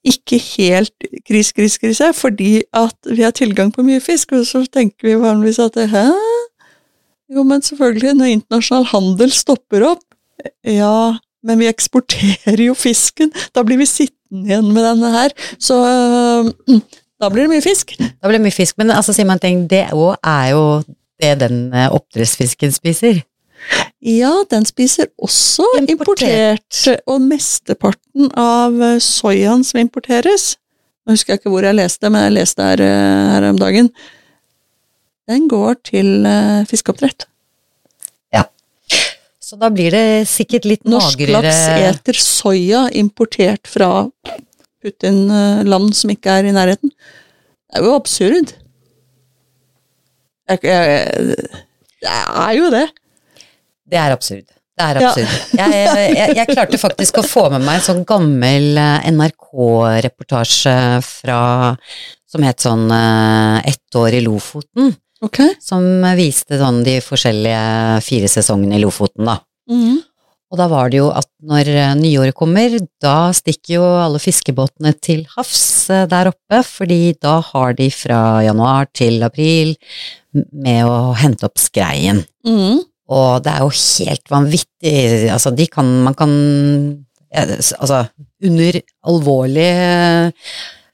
[0.05, 0.93] ikke helt
[1.25, 5.17] krise, krise, krise, fordi at vi har tilgang på mye fisk, og så tenker vi
[5.25, 6.05] vanligvis at hæ?
[7.31, 10.03] Jo, men selvfølgelig, når internasjonal handel stopper opp,
[10.67, 15.77] ja, men vi eksporterer jo fisken, da blir vi sittende igjen med denne her, så
[15.87, 16.81] øh,
[17.21, 17.95] da blir det mye fisk.
[18.01, 20.65] Da blir det mye fisk, men altså, sier man ting, det òg er jo
[21.21, 23.21] det den eh, oppdrettsfisken spiser.
[24.01, 26.23] Ja, den spiser også Importert.
[26.25, 30.55] importert, og mesteparten av eh, soyaen som importeres
[31.05, 33.87] Nå husker jeg ikke hvor jeg leste, men jeg leste her, eh, her om dagen.
[35.31, 36.09] Den går til
[36.67, 37.27] fiskeoppdrett.
[37.27, 37.27] fiskeoppdrett.
[39.41, 41.63] Så da blir det sikkert litt Norsk magrere laks
[41.99, 43.89] eter soya importert fra
[44.83, 46.93] Putin-land som ikke er i nærheten.
[46.95, 48.53] Det er jo absurd.
[50.51, 51.35] Jeg, jeg,
[52.03, 52.85] det er jo det.
[53.91, 54.47] Det er absurd.
[54.47, 55.11] Det er Ja.
[55.11, 55.35] absurd.
[55.59, 55.83] Jeg,
[56.15, 61.41] jeg, jeg klarte faktisk å få med meg en sånn gammel eh, NRK-reportasje fra
[62.31, 64.95] som het sånn eh, Ett år i Lofoten.
[65.25, 65.43] Ok.
[65.61, 65.85] Som
[66.17, 69.41] viste sånn de forskjellige fire sesongene i Lofoten, da.
[69.71, 70.01] Mm.
[70.51, 74.93] Og da var det jo at når eh, nyåret kommer, da stikker jo alle fiskebåtene
[74.99, 75.63] til havs
[75.95, 79.77] eh, der oppe, fordi da har de fra januar til april
[80.35, 82.25] med å hente opp skreien.
[82.47, 82.83] Mm.
[83.11, 84.97] Og det er jo helt vanvittig,
[85.31, 86.35] altså de kan, man kan
[87.31, 88.01] Altså,
[88.43, 90.33] under alvorlige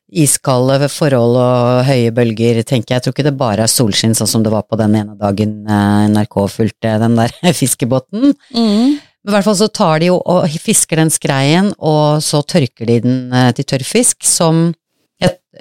[0.07, 3.01] iskalde forhold og høye bølger, tenker jeg.
[3.01, 5.59] Jeg tror ikke det bare er solskinn, sånn som det var på den ene dagen
[5.67, 8.33] eh, NRK fulgte den der fiskebåten.
[8.55, 8.97] Mm.
[9.27, 12.87] Men i hvert fall så tar de jo og fisker den skreien, og så tørker
[12.87, 14.69] de den eh, til tørrfisk, som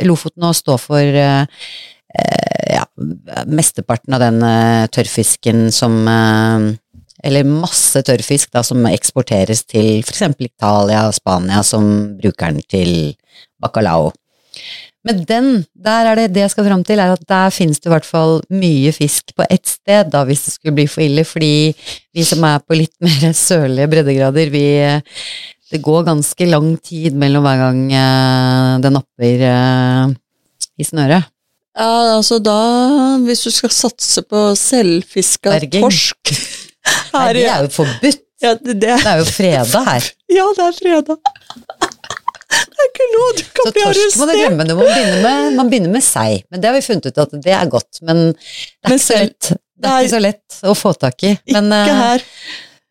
[0.04, 1.46] Lofoten nå står for eh,
[2.68, 2.82] ja,
[3.48, 4.44] mesteparten av den
[4.92, 5.96] tørrfisken som
[7.24, 11.88] Eller masse tørrfisk da, som eksporteres til eksempel Italia og Spania, som
[12.20, 12.92] bruker den til
[13.64, 14.12] bacalao.
[15.06, 17.90] Men den, der er det det jeg skal fram til, er at der finnes det
[17.90, 21.26] i hvert fall mye fisk på ett sted, da, hvis det skulle bli for ille,
[21.30, 21.76] fordi
[22.16, 24.66] vi som er på litt mer sørlige breddegrader, vi
[25.66, 27.80] Det går ganske lang tid mellom hver gang
[28.84, 30.12] det napper eh,
[30.78, 31.26] i snøret.
[31.76, 37.74] Ja, altså da Hvis du skal satse på selvfiska torsk her, Nei, det er jo
[37.82, 38.22] forbudt!
[38.42, 40.10] ja, det, det, Det er jo fredag her.
[40.38, 41.18] ja, det er fredag.
[42.56, 44.68] Det er ikke lov, du kan Så bli torsk må du glemme.
[44.68, 46.46] Du må begynne med, man begynner med seg.
[46.52, 48.02] Men det har vi funnet ut at det er godt.
[48.06, 49.52] Men det er, Men ikke, så lett.
[49.76, 51.34] Det er ikke så lett å få tak i.
[51.52, 52.26] Men, Ikke eh, her.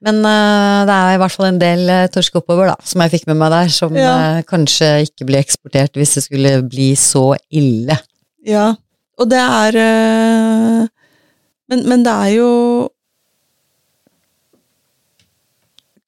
[0.05, 3.14] men uh, det er i hvert fall en del uh, torsk oppover, da, som jeg
[3.14, 4.14] fikk med meg der, som Ja.
[4.14, 7.96] uh, kanskje ikke blir eksportert hvis det skulle bli så ille.
[8.44, 8.72] Ja,
[9.16, 9.79] og det er
[11.70, 12.50] men, men det er jo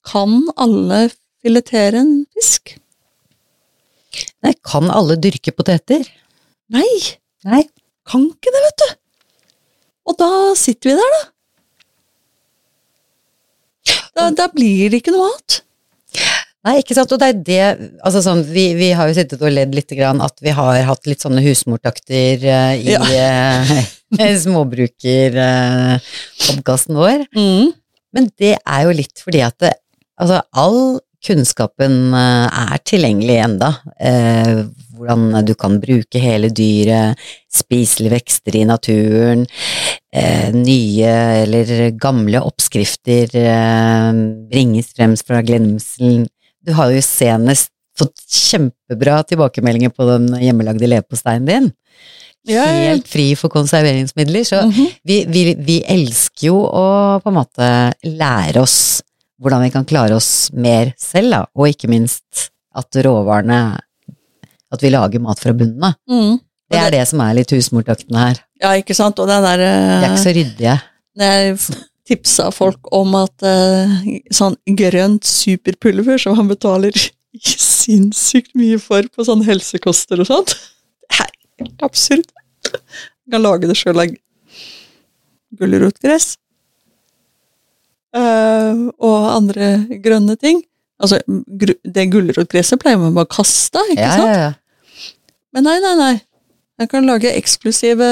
[0.06, 1.06] Kan alle
[1.42, 2.76] filetere en fisk?
[4.46, 6.02] Nei, kan alle dyrke poteter?
[6.72, 6.94] Nei,
[7.46, 7.64] Nei.
[8.06, 8.88] kan ikke det, vet du.
[10.06, 10.28] Og da
[10.58, 11.22] sitter vi der, da.
[14.16, 15.52] Da, da blir det ikke noe annet.
[16.66, 17.66] Nei, ikke sant, og det er det
[18.02, 21.04] altså sånn, vi, vi har jo sittet og ledd litt grann at vi har hatt
[21.06, 23.00] litt sånne husmortakter uh, i Ja.
[23.06, 27.20] eh, småbrukerpodkasten vår.
[27.38, 27.66] Mm.
[28.16, 29.74] Men det er jo litt fordi at det,
[30.18, 30.80] altså all
[31.24, 33.70] kunnskapen eh, er tilgjengelig enda.
[34.00, 34.64] Eh,
[34.96, 37.20] hvordan du kan bruke hele dyret,
[37.52, 39.44] spiselige vekster i naturen,
[40.12, 43.28] eh, nye eller gamle oppskrifter
[44.50, 46.26] bringes frem fra glemselen.
[46.64, 51.70] Du har jo senest fått kjempebra tilbakemeldinger på den hjemmelagde leverposteien din.
[52.46, 54.86] Helt fri for konserveringsmidler, så Mhm.
[55.04, 57.70] vi, vi, vi elsker jo å på en måte
[58.04, 59.02] lære oss
[59.42, 63.78] hvordan vi kan klare oss mer selv, da, og ikke minst at råvarene
[64.72, 65.94] At vi lager mat fra bunnen av.
[66.10, 66.40] Mm.
[66.66, 68.40] Det er det som er litt husmortaktene her.
[68.58, 69.20] Ja, ikke sant.
[69.22, 70.72] Og det der De er eh, ikke så ryddige.
[71.16, 71.58] Jeg
[72.06, 73.94] tipsa folk om at eh,
[74.34, 76.94] sånn grønt superpulver som han betaler
[77.36, 80.54] sinnssykt mye for på sånn helsekoster og sånt,
[81.06, 82.26] det er helt absurd.
[82.66, 84.14] Man kan lage det sjøl av
[85.56, 86.34] gulrotgress.
[88.14, 90.62] Eh, og andre grønne ting.
[91.02, 94.30] Altså, gru- det gulrotgresset pleier man bare å kaste, ikke Ja, sant?
[94.32, 94.52] ja, ja.
[95.52, 96.14] Men nei, nei, nei.
[96.80, 98.06] Jeg kan lage eksklusive,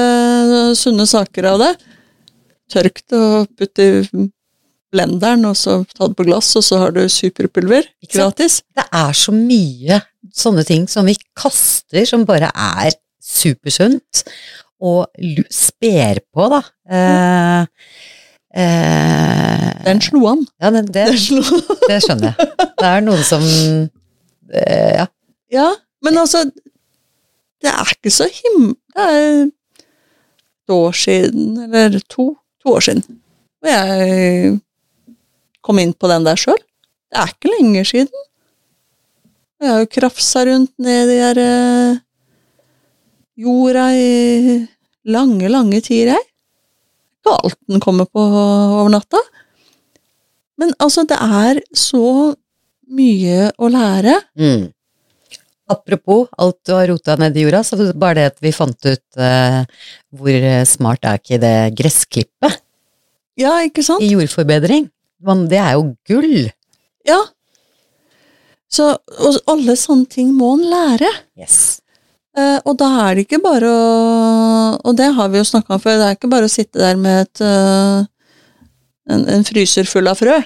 [0.76, 1.72] sunne saker av det.
[2.72, 3.88] Tørk det og putt i
[4.94, 7.84] blenderen, og så ta det på glass, og så har du superpulver.
[8.12, 8.62] Gratis.
[8.76, 10.00] Det er så mye
[10.32, 14.24] sånne ting som vi kaster, som bare er supersunt,
[14.80, 15.08] og
[15.52, 16.62] sper på, da.
[16.88, 17.66] Eh,
[18.54, 20.44] eh, Den slo an.
[20.62, 21.42] ja, det, det, Den slo
[21.90, 22.52] det skjønner jeg.
[22.80, 23.44] Det er noen som
[24.52, 25.06] eh, Ja.
[25.54, 25.68] Ja,
[26.02, 26.40] men altså
[27.62, 28.72] Det er ikke så him...
[28.94, 29.44] Det er
[30.64, 32.30] et år siden, eller to,
[32.62, 33.02] to år siden,
[33.60, 34.54] hvor jeg
[35.64, 36.60] kom inn på den der sjøl.
[37.12, 38.22] Det er ikke lenge siden.
[39.60, 41.98] Jeg har jo krafsa rundt ned i der eh,
[43.44, 44.56] jorda i
[45.08, 46.24] lange, lange tider, jeg.
[47.24, 49.20] Ikke alt den kommer på over natta.
[50.60, 52.34] Men altså, det er så
[52.92, 54.18] mye å lære.
[54.36, 54.66] Mm.
[55.72, 59.16] Apropos alt du har rota ned i jorda, så bare det at vi fant ut
[59.16, 59.62] uh,
[60.12, 60.36] hvor
[60.68, 62.58] smart er ikke det gressklippet
[63.40, 64.04] Ja, ikke sant?
[64.04, 64.90] i jordforbedring?
[65.24, 66.50] Men det er jo gull!
[67.08, 67.22] Ja.
[68.68, 68.90] Så
[69.48, 71.08] alle sånne ting må en lære.
[71.40, 71.80] Yes.
[72.34, 73.82] Eh, og da er det ikke bare å
[74.84, 76.98] Og det har vi jo snakka om før, det er ikke bare å sitte der
[76.98, 78.06] med et eh,
[79.14, 80.38] en, en fryser full av frø,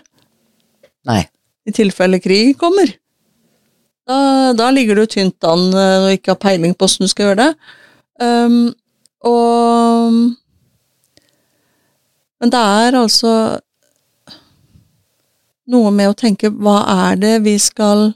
[1.07, 1.21] Nei.
[1.63, 2.91] i tilfelle krig kommer.
[4.09, 4.19] Da,
[4.59, 7.47] da ligger du tynt an eh, og ikke har peiling på åssen du skal gjøre
[7.47, 7.73] det.
[8.19, 8.75] Um,
[9.29, 10.13] og
[12.43, 13.33] Men det er altså
[15.71, 18.11] noe med å tenke hva er det vi skal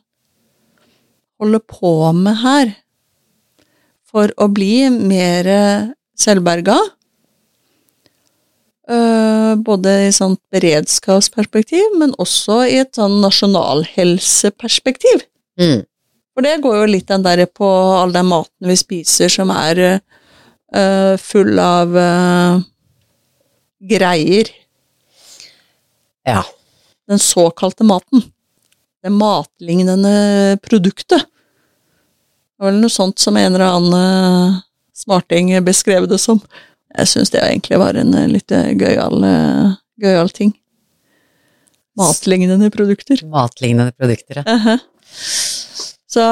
[1.42, 2.74] holde på med her
[4.12, 5.48] for å bli mer
[6.18, 6.76] selvberga?
[8.92, 15.18] Eh, både i sånt beredskapsperspektiv, men også i et sånn nasjonalhelseperspektiv.
[15.60, 15.80] Mm.
[16.32, 17.68] For det går jo litt den derre på
[18.00, 20.00] all den maten vi spiser som er
[20.72, 22.60] uh, full av uh,
[23.92, 24.48] greier.
[26.24, 26.42] Ja.
[27.10, 28.22] Den såkalte maten.
[29.04, 31.28] Det matlignende produktet.
[32.62, 34.58] Det var vel noe sånt som en eller annen eh,
[34.94, 36.38] smarting beskrev det som.
[36.94, 39.16] Jeg syns det egentlig var en eh, litt eh, gøyal,
[39.98, 40.52] gøyal ting.
[41.98, 43.24] Matlignende produkter.
[43.26, 44.46] Matlignende produkter, ja.
[44.46, 44.78] Mhm.
[46.12, 46.28] Så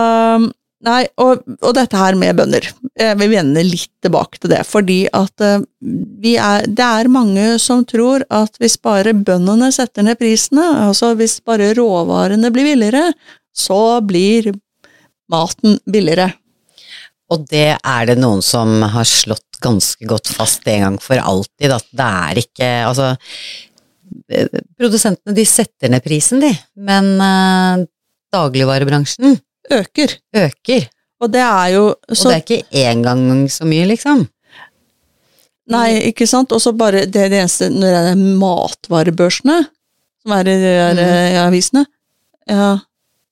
[0.81, 2.71] Nei, og, og dette her med bønder.
[2.97, 5.43] Jeg vil vende litt tilbake til det, fordi at
[5.83, 11.11] vi er, det er mange som tror at hvis bare bøndene setter ned prisene, altså
[11.19, 13.11] hvis bare råvarene blir billigere,
[13.53, 14.55] så blir
[15.31, 16.33] maten billigere.
[17.31, 21.71] Og det er det noen som har slått ganske godt fast en gang for alltid,
[21.77, 23.13] at det er ikke Altså,
[24.79, 27.85] produsentene de setter ned prisen, de, men eh,
[28.35, 29.37] dagligvarebransjen
[29.71, 30.17] øker.
[30.35, 30.89] Øker.
[31.21, 34.25] Og det er jo Og det er ikke én gang så mye, liksom.
[35.71, 36.51] Nei, ikke sant?
[36.57, 39.59] Og så bare det, det eneste Når det er matvarebørsene,
[40.25, 41.05] som er i de der, Mhm.
[41.05, 41.85] eh, avisene
[42.49, 42.73] Ja,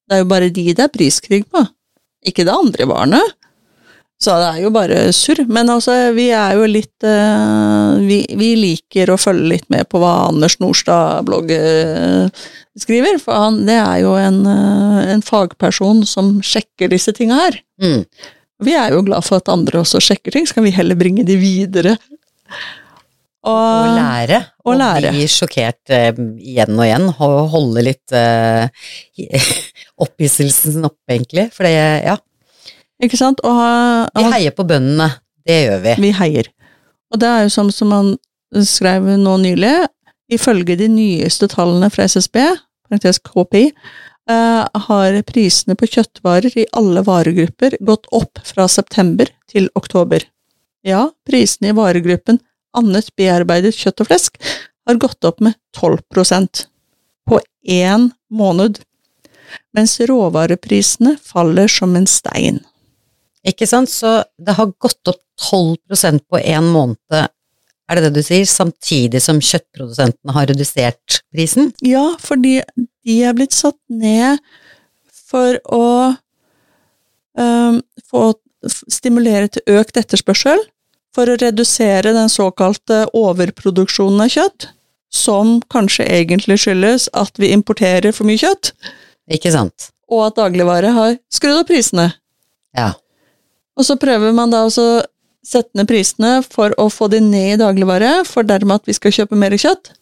[0.08, 1.64] det er jo bare de det er priskrig på.
[2.28, 3.34] Ikke det andre barnet.
[4.18, 5.44] Så det er jo bare surr.
[5.46, 10.00] Men altså, vi er jo litt uh, vi, vi liker å følge litt med på
[10.02, 16.40] hva Anders Nordstad-blogg uh, skriver, for han, det er jo en, uh, en fagperson som
[16.42, 17.60] sjekker disse tinga her.
[17.82, 18.02] Mm.
[18.66, 21.22] Vi er jo glad for at andre også sjekker ting, så kan vi heller bringe
[21.26, 21.94] de videre.
[23.46, 24.40] Og Og, lære.
[24.66, 25.12] og lære.
[25.14, 27.06] bli sjokkert igjen og igjen.
[27.22, 28.16] Og holde litt
[30.04, 31.48] opphisselsen oppe, egentlig.
[31.54, 31.74] For det,
[32.06, 32.16] ja.
[33.02, 33.42] ikke sant?
[33.46, 33.72] Og ha,
[34.16, 35.10] Vi heier på bøndene.
[35.48, 35.94] Det gjør vi.
[36.04, 36.50] vi heier.
[37.12, 38.10] Og det er jo sånn som han
[38.64, 39.74] skrev nå nylig,
[40.32, 42.36] ifølge de nyeste tallene fra SSB,
[42.88, 43.70] parentes KPI,
[44.28, 50.24] eh, har prisene på kjøttvarer i alle varegrupper gått opp fra september til oktober.
[50.86, 52.40] Ja, prisene i varegruppen
[52.76, 54.38] annet bearbeidet kjøtt og flesk
[54.88, 56.66] har gått opp med 12%
[57.28, 58.80] på én måned,
[59.76, 62.60] mens råvareprisene faller som en stein.
[63.46, 63.90] Ikke sant?
[63.90, 67.28] Så det har gått opp 12% på én måned,
[67.88, 71.70] er det det du sier, samtidig som kjøttprodusentene har redusert prisen?
[71.80, 74.42] Ja, fordi de er blitt satt ned
[75.28, 75.86] for å
[77.38, 77.80] um,
[78.10, 78.24] få
[78.68, 80.60] stimulere til økt etterspørsel,
[81.16, 84.68] for å redusere den såkalte overproduksjonen av kjøtt,
[85.08, 88.74] som kanskje egentlig skyldes at vi importerer for mye kjøtt,
[89.28, 89.90] Ikke sant?
[90.08, 92.08] og at dagligvare har skrudd opp prisene.
[92.76, 92.92] Ja.
[93.78, 94.98] Og så prøver man da også å
[95.48, 99.14] sette ned prisene for å få de ned i dagligvare, for dermed at vi skal
[99.14, 99.92] kjøpe mer kjøtt.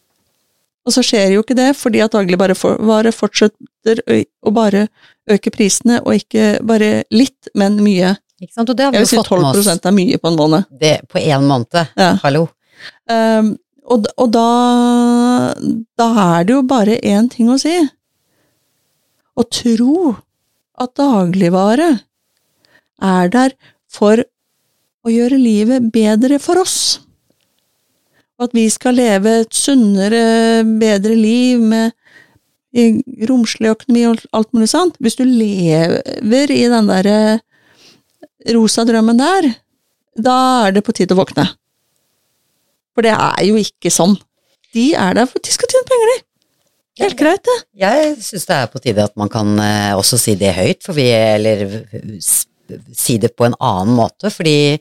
[0.87, 4.87] Og så skjer jo ikke det, fordi at dagligvare fortsetter å bare
[5.31, 8.15] øke prisene, og ikke bare litt, men mye.
[8.39, 8.71] Ikke sant?
[8.71, 10.31] Og det har vi Jeg vil jo si fått med 12 oss er mye på
[10.31, 10.71] en måned.
[10.71, 11.79] det, på én måned.
[11.99, 12.13] Ja.
[12.23, 12.47] Hallo.
[13.11, 13.55] Um,
[13.87, 14.47] og, og da,
[15.99, 17.75] da er det jo bare én ting å si.
[19.37, 20.15] Å tro
[20.81, 21.89] at dagligvare
[23.01, 23.53] er der
[23.91, 24.23] for
[25.05, 26.99] å gjøre livet bedre for oss.
[28.37, 31.93] Og at vi skal leve et sunnere, bedre liv med
[33.29, 34.97] romslig økonomi og alt mulig sånt.
[35.01, 37.39] Hvis du lever i den derre
[38.53, 39.49] rosa drømmen der,
[40.17, 41.47] da er det på tide å våkne.
[42.93, 44.17] For det er jo ikke sånn.
[44.73, 45.86] De er der for at de skal tjene.
[46.97, 47.57] Helt greit, det.
[47.83, 50.93] Jeg syns det er på tide at man kan eh, også si det høyt, for
[50.97, 51.57] vi, eller
[52.97, 54.77] si det på en annen måte, fordi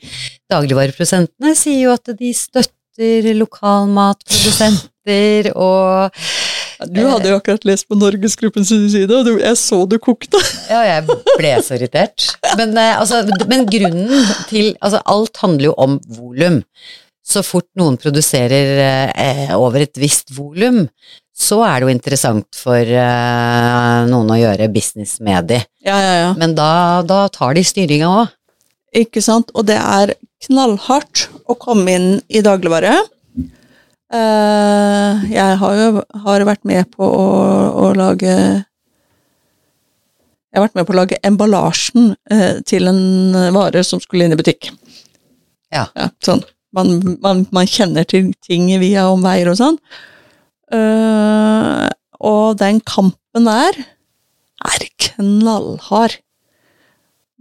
[0.50, 6.10] dagligvareprodusentene sier jo at de støtter lokalmatprodusenter og
[6.92, 10.38] Du hadde jo akkurat lest på Norgesgruppens side, og du, jeg så du kokte.
[10.72, 11.04] Ja, jeg
[11.38, 12.18] ble så irritert.
[12.58, 13.16] Men, eh, altså,
[13.48, 16.62] men grunnen til Altså, alt handler jo om volum.
[17.26, 20.84] Så fort noen produserer eh, over et visst volum,
[21.36, 25.58] så er det jo interessant for eh, noen å gjøre business med de.
[25.82, 26.30] Ja, ja, ja.
[26.38, 28.26] Men da, da tar de styringa òg.
[28.96, 29.50] Ikke sant?
[29.58, 30.14] Og det er
[30.46, 32.94] knallhardt å komme inn i dagligvare.
[34.14, 37.26] Eh, jeg har jo har vært med på å,
[37.74, 38.62] å lage Jeg
[40.54, 44.38] har vært med på å lage emballasjen eh, til en vare som skulle inn i
[44.38, 44.70] butikk.
[45.74, 45.88] Ja.
[46.22, 46.46] sånn.
[46.76, 49.78] Man, man, man kjenner til ting via omveier og sånn.
[50.72, 51.86] Uh,
[52.20, 53.78] og den kampen der
[54.66, 56.18] er knallhard.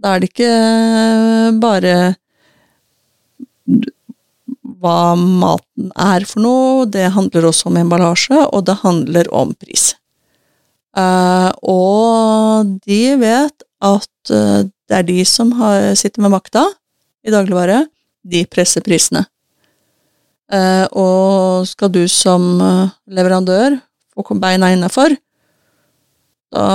[0.00, 0.52] Da er det ikke
[1.60, 1.96] bare
[4.76, 9.94] hva maten er for noe, det handler også om emballasje, og det handler om pris.
[10.96, 16.62] Uh, og de vet at eh, det er de som har, sitter med makta
[17.26, 17.82] i dagligvare,
[18.26, 19.24] de presser prisene.
[20.52, 23.78] Eh, og skal du som eh, leverandør
[24.16, 25.16] få beina innafor,
[26.54, 26.66] da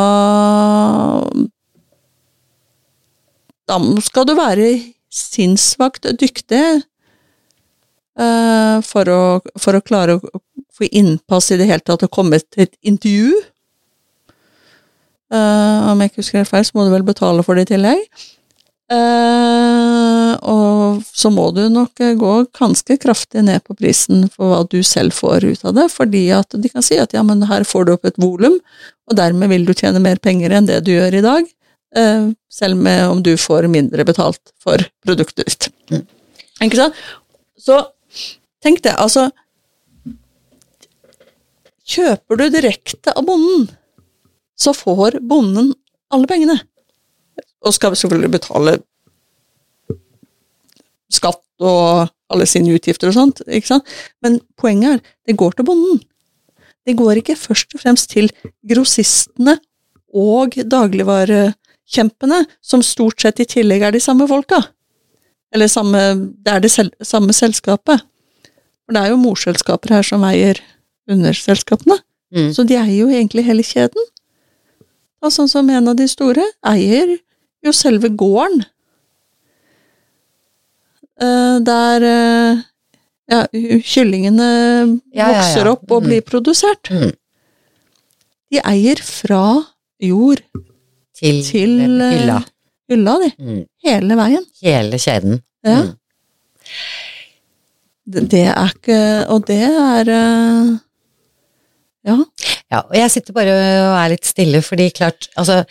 [3.72, 4.66] Da skal du være
[5.08, 6.60] sinnssvakt dyktig
[8.20, 10.42] eh, for, å, for å klare å
[10.76, 13.32] få innpass i det hele tatt og komme til et intervju.
[15.32, 17.72] Uh, om jeg ikke husker helt feil, så må du vel betale for det i
[17.72, 18.02] tillegg.
[18.92, 24.62] Eh, og så må du nok eh, gå ganske kraftig ned på prisen for hva
[24.68, 27.64] du selv får ut av det, fordi at de kan si at ja, men her
[27.68, 28.58] får du opp et volum,
[29.08, 31.48] og dermed vil du tjene mer penger enn det du gjør i dag,
[31.96, 35.70] eh, selv med om du får mindre betalt for produktet ditt.
[35.94, 36.04] Mm.
[36.68, 37.00] Ikke sant?
[37.62, 37.80] Så
[38.64, 39.30] tenk det, altså
[41.92, 43.66] Kjøper du direkte av bonden,
[44.56, 45.74] så får bonden
[46.14, 46.56] alle pengene.
[47.62, 48.78] Og skal selvfølgelig betale
[51.12, 53.96] skatt og alle sine utgifter og sånt, ikke sant?
[54.24, 56.00] Men poenget er, det går til bonden.
[56.88, 58.32] Det går ikke først og fremst til
[58.68, 59.58] grossistene
[60.12, 64.64] og dagligvarekjempene, som stort sett i tillegg er de samme folka.
[65.54, 66.00] Eller samme,
[66.42, 68.02] det er det sel, samme selskapet.
[68.86, 70.60] For det er jo morselskaper her som eier
[71.12, 72.00] underselskapene.
[72.32, 72.50] Mm.
[72.56, 74.08] Så de eier jo egentlig hele kjeden.
[75.22, 77.20] Og sånn som en av de store eier
[77.66, 78.64] jo selve gården.
[81.22, 82.62] Eh, der eh,
[83.32, 85.28] ja, kyllingene Ja, ja, ja.
[85.36, 86.08] vokser opp og Mm.
[86.10, 86.90] blir produsert.
[86.92, 87.12] Mm.
[88.52, 89.44] De eier fra
[90.02, 90.42] jord
[91.16, 92.40] Til, til eh, hylla.
[92.90, 93.32] hylla de.
[93.40, 93.66] Mm.
[93.86, 94.46] hele veien.
[94.62, 95.42] Hele kjeden.
[95.64, 95.82] Ja.
[95.84, 95.98] Mm.
[98.12, 99.00] Det, det er ikke
[99.30, 100.10] Og det er
[102.04, 102.16] Ja.
[102.72, 105.64] Ja, og jeg sitter bare og er litt stille, fordi klart, altså,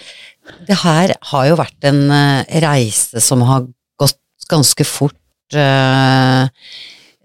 [0.68, 3.66] det her har jo vært en eh, reise som har
[4.00, 5.16] gått ganske fort.
[5.54, 6.48] eh,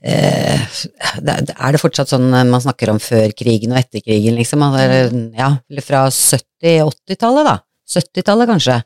[0.02, 0.62] eh,
[1.22, 4.64] er det fortsatt sånn man snakker om før krigen og etter krigen, liksom?
[4.66, 5.52] Altså, ja,
[5.86, 7.58] fra 70-80-tallet, da.
[7.86, 8.80] 70-tallet, kanskje.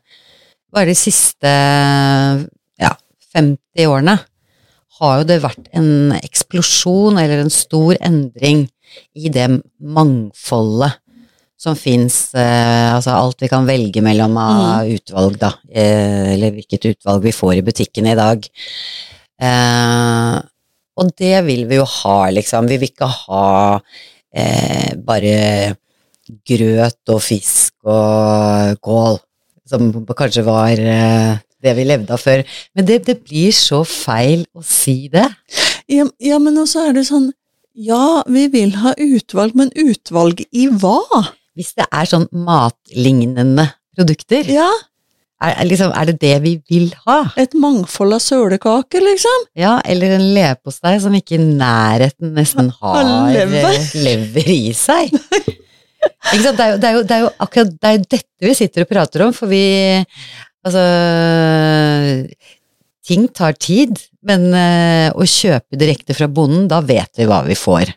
[0.70, 1.50] Bare de siste
[2.80, 2.92] ja,
[3.34, 4.18] 50 årene
[5.00, 8.66] har jo det vært en eksplosjon eller en stor endring
[9.16, 9.46] i det
[9.80, 11.00] mangfoldet
[11.60, 16.86] som fins, eh, altså alt vi kan velge mellom av utvalg, da, eh, eller hvilket
[16.94, 18.46] utvalg vi får i butikkene i dag.
[19.40, 20.38] Eh,
[21.00, 22.68] og det vil vi jo ha, liksom.
[22.68, 23.44] Vi vil ikke ha
[24.32, 25.76] eh, bare
[26.48, 29.18] grøt og fisk og kål,
[29.68, 32.44] som kanskje var eh, det vi levde av før.
[32.76, 35.26] Men det, det blir så feil å si det.
[35.90, 37.32] Ja, ja, men også er det sånn
[37.80, 41.00] Ja, vi vil ha utvalg, men utvalg i hva?
[41.60, 44.70] Hvis det er sånn matlignende produkter, Ja,
[45.40, 47.18] er, liksom, er det det vi vil ha?
[47.40, 49.46] et mangfold av sølekaker, liksom.
[49.56, 53.70] Ja, eller en leverpostei som ikke i nærheten nesten har Har lever.
[53.70, 55.12] eh, lever i seg.
[56.32, 58.86] Det, er jo, det, er jo, det er jo akkurat det er dette vi sitter
[58.86, 59.60] og prater om, for vi
[60.64, 60.80] Altså
[63.04, 67.56] Ting tar tid, men eh, å kjøpe direkte fra bonden, da vet vi hva vi
[67.58, 67.90] får.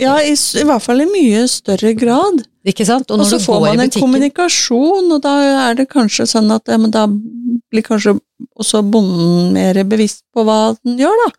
[0.00, 2.40] Ja, i, i hvert fall i mye større grad.
[2.68, 3.08] Ikke sant?
[3.10, 5.32] Og når så får man en kommunikasjon, og da
[5.70, 8.18] er det kanskje sånn at ja, da blir kanskje
[8.60, 11.30] også bonden mer bevisst på hva den gjør, da.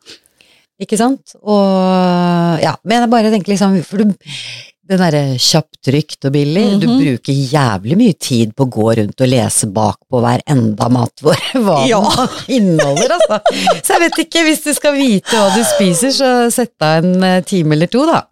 [0.82, 1.36] Ikke sant?
[1.46, 4.16] Og ja, men jeg bare tenker liksom For du,
[4.90, 6.98] den derre kjapt, trygt og billig, du Mhm.
[7.04, 11.62] bruker jævlig mye tid på å gå rundt og lese bak på hver enda matvare
[11.68, 12.02] hva Ja.
[12.02, 13.38] den inneholder, altså.
[13.86, 17.24] Så jeg vet ikke, hvis du skal vite hva du spiser, så sett av en
[17.24, 18.24] eh, time eller to, da.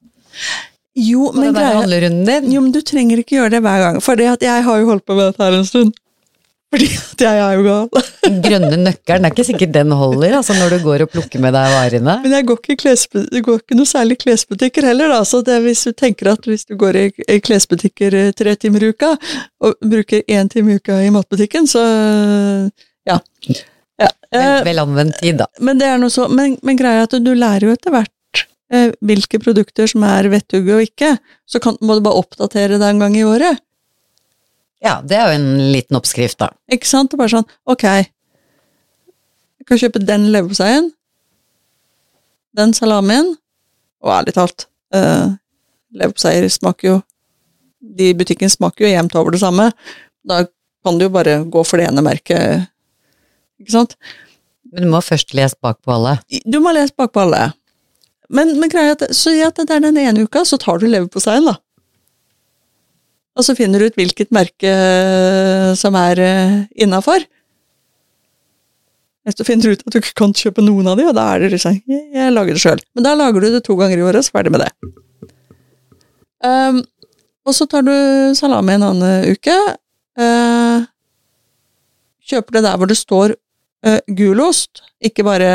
[1.00, 2.52] Jo, men din.
[2.54, 5.18] Jo, men du trenger ikke gjøre det hver gang, for jeg har jo holdt på
[5.18, 5.98] med dette her en stund.
[6.70, 7.88] Fordi at jeg er jo gal.
[8.46, 11.56] Grønne nøkkelen, det er ikke sikkert den holder, altså når du går og plukker med
[11.58, 12.18] deg varene.
[12.22, 15.24] Men jeg går ikke, i klesbutikker, går ikke noe særlig klesbutikker heller, da.
[15.26, 17.08] Så det hvis du tenker at hvis du går i,
[17.42, 19.16] klesbutikker eh, tre timer i uka,
[19.66, 21.82] og bruker én time i uka i matbutikken, så
[23.10, 23.18] ja.
[23.18, 24.14] ja.
[24.30, 25.48] Vel, Eh, vel anvendt tid, da.
[25.66, 28.12] men det er noe så, men, men greia er at du lærer jo etter hvert
[28.12, 28.19] eh,
[28.70, 31.16] hvilke produkter som er vettugge og ikke.
[31.50, 33.62] Så kan, må du bare oppdatere det en gang i året.
[34.84, 36.54] Ja, det er jo en liten oppskrift, da.
[36.72, 37.12] Ikke sant?
[37.12, 37.86] Det er bare sånn, ok,
[39.60, 40.88] jeg kan kjøpe den leverposteien,
[42.56, 43.34] den salamien,
[44.00, 45.36] og ærlig talt, uh,
[45.92, 46.96] leverposteier smaker jo,
[47.80, 49.68] de i butikken smaker jo jevnt over det samme,
[50.24, 50.46] da
[50.86, 52.70] kan du jo bare gå for det ene merket,
[53.60, 53.98] ikke sant?
[54.72, 56.20] Men du må først lese bakpå alle.
[56.48, 57.50] Du må lese bakpå alle.
[58.30, 61.48] Men, men greia at, så at det er den ene uka, så tar du leverposteien
[61.50, 61.58] da.
[63.40, 64.72] Og så finner du ut hvilket merke
[65.80, 66.20] som er
[66.76, 67.24] innafor.
[69.28, 71.44] Så finner du ut at du ikke kan kjøpe noen av de, og da er
[71.44, 72.82] det liksom Jeg, lager det sjøl.
[72.96, 74.72] Men da lager du det to ganger i året, så ferdig med det.
[76.40, 76.82] Um,
[77.46, 77.94] og så tar du
[78.38, 79.56] salami en annen uke.
[80.20, 80.88] Uh,
[82.30, 85.52] kjøper det der hvor det står uh, gulost, ikke bare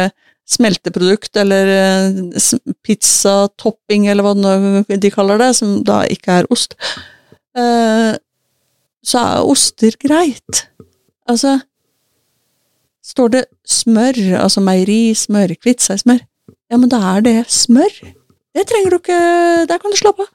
[0.49, 1.71] smelteprodukt eller
[2.85, 6.77] pizza topping eller hva de kaller det, som da ikke er ost.
[7.57, 8.13] Uh,
[9.05, 10.67] så er oster greit.
[11.29, 11.61] Altså
[13.05, 16.23] Står det smør, altså meierismør, kvitseismør,
[16.73, 17.93] ja, men da er det smør.
[18.57, 19.19] Det trenger du ikke
[19.69, 20.31] Der kan du slappe av.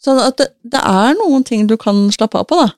[0.00, 2.70] Så at det, det er noen ting du kan slappe av på, da.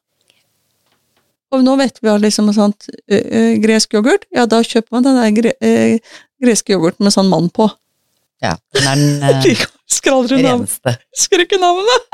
[1.52, 5.06] Og nå vet vi at liksom sånt ø, ø, gresk yoghurt, ja, da kjøper man
[5.06, 5.52] den der gre,
[6.42, 7.68] greske yoghurten med sånn mann på.
[8.42, 9.42] Ja, den er den eh,
[10.28, 10.96] De reneste.
[11.14, 12.08] Husker ikke navnet!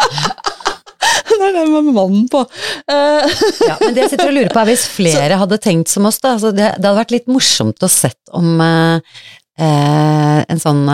[1.29, 2.45] det er den med mannen på.
[2.91, 6.09] Eh, Ja, men det jeg sitter og lurer på er hvis flere hadde tenkt som
[6.09, 6.35] oss, da.
[6.37, 9.21] Altså det, det hadde vært litt morsomt å sett om eh,
[9.61, 10.85] eh, en sånn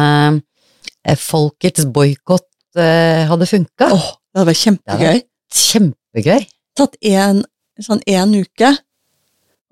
[1.20, 3.90] folkets boikott hadde funka.
[3.92, 5.18] Oh, det hadde vært kjempegøy.
[5.54, 6.46] Kjempegøy.
[6.74, 7.42] Tatt en,
[7.82, 8.70] sånn en uke,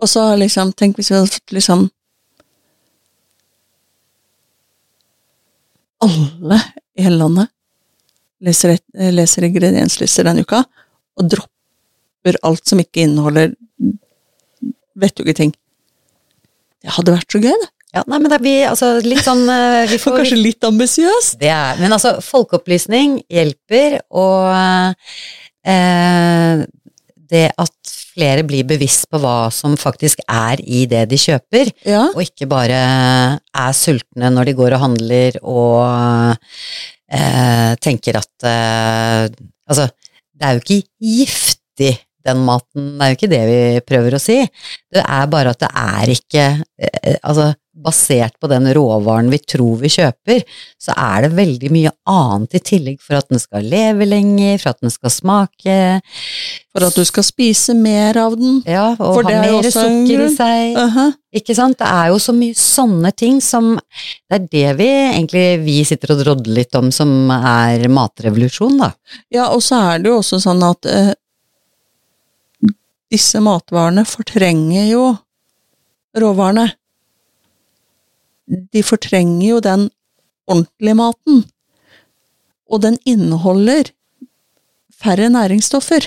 [0.03, 1.91] og så liksom, tenk hvis vi hadde fått liksom
[6.03, 6.57] Alle
[6.99, 7.47] i hele landet
[8.43, 8.73] leser,
[9.15, 10.65] leser ingredienslister denne uka,
[11.15, 13.53] og dropper alt som ikke inneholder
[14.99, 15.55] vettuge ting.
[16.83, 17.71] Det hadde vært så gøy, det.
[17.93, 21.37] Ja, nei, men det blir altså litt sånn eh, Vi får kanskje litt ambisiøst.
[21.43, 24.49] Det er, men altså, folkeopplysning hjelper, og
[25.69, 26.65] eh,
[27.33, 32.03] det at flere blir bevisst på hva som faktisk er i det de kjøper, Ja.
[32.13, 32.81] og ikke bare
[33.41, 36.37] er sultne når de går og handler og
[37.13, 39.29] eh, tenker at eh,
[39.73, 39.87] Altså,
[40.37, 41.93] det er jo ikke giftig,
[42.27, 42.91] den maten.
[42.99, 44.37] Det er jo ikke det vi prøver å si.
[44.93, 46.45] Det er bare at det er ikke
[46.83, 47.47] eh, Altså,
[47.83, 50.43] basert på den råvaren vi tror vi kjøper,
[50.81, 54.73] så er det veldig mye annet i tillegg for at den skal leve lenger, for
[54.73, 55.79] at den skal smake,
[56.73, 58.63] For at du skal spise mer av den.
[58.65, 60.37] ja, og For ha er mer sukker i seg.
[60.37, 60.77] seg.
[60.95, 61.13] -huh.
[61.33, 61.79] Ikke sant?
[61.79, 63.79] Det er jo så mye sånne ting som
[64.31, 68.93] Det er det vi egentlig vi sitter og drodler litt om, som er matrevolusjon, da.
[69.31, 71.13] Ja, og så er det jo også sånn at eh,
[73.13, 75.17] disse matvarene fortrenger jo
[76.17, 76.71] råvarene.
[78.47, 79.89] De fortrenger jo den
[80.51, 81.45] ordentlige maten.
[82.73, 83.93] Og den inneholder
[85.03, 86.07] færre næringsstoffer.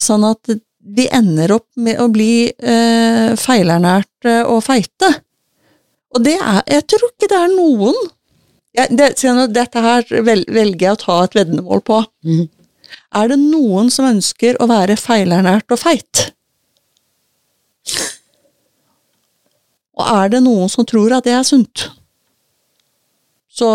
[0.00, 5.10] Sånn at de ender opp med å bli eh, feilernærte og feite.
[6.14, 7.96] Og det er Jeg tror ikke det er noen
[8.74, 9.08] jeg, det,
[9.54, 12.00] Dette her velger jeg å ta et veddemål på.
[12.26, 12.46] Mm.
[13.14, 16.33] Er det noen som ønsker å være feilernært og feit?
[19.94, 21.88] Og er det noen som tror at det er sunt?
[23.54, 23.68] Så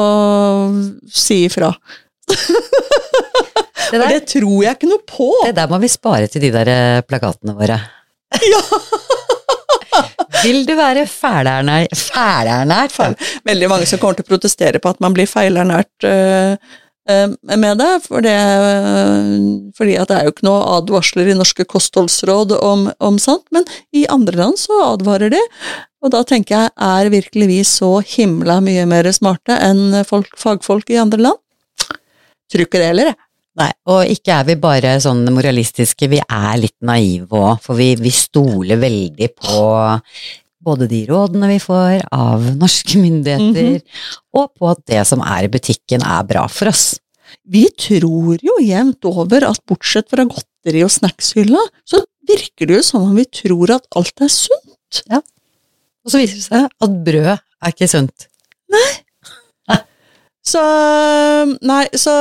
[1.15, 1.71] si ifra.
[3.89, 5.29] Det der, det tror jeg ikke noe på!
[5.47, 7.79] det der må vi spare til de der eh, plakatene våre.
[10.43, 11.95] Vil du være fælernært?
[11.97, 12.93] Fælernært?
[13.47, 16.57] Veldig mange som kommer til å protestere på at man blir feilernært øh, øh,
[17.09, 18.35] med det, for det
[19.77, 23.65] fordi at det er jo ikke noe advarsler i norske kostholdsråd om, om sånt, men
[23.95, 25.41] i andre land så advarer de,
[25.99, 30.93] og da tenker jeg, er virkelig vi så himla mye mer smarte enn folk, fagfolk
[30.93, 31.41] i andre land?
[32.49, 33.19] Tror ikke det heller, jeg.
[33.59, 37.91] Nei, og ikke er vi bare sånn moralistiske, vi er litt naive òg, for vi,
[37.99, 39.63] vi stoler veldig på
[40.65, 43.79] både de rådene vi får av norske myndigheter,
[44.35, 46.99] og på at det som er i butikken er bra for oss.
[47.49, 52.85] Vi tror jo jevnt over at bortsett fra godteri og snackshylla, så virker det jo
[52.85, 55.03] som om vi tror at alt er sunt.
[55.09, 55.21] Ja.
[56.05, 58.29] Og så viser det seg at brød er ikke sunt.
[58.73, 58.89] Nei.
[60.49, 60.61] Så
[61.65, 62.13] Nei, så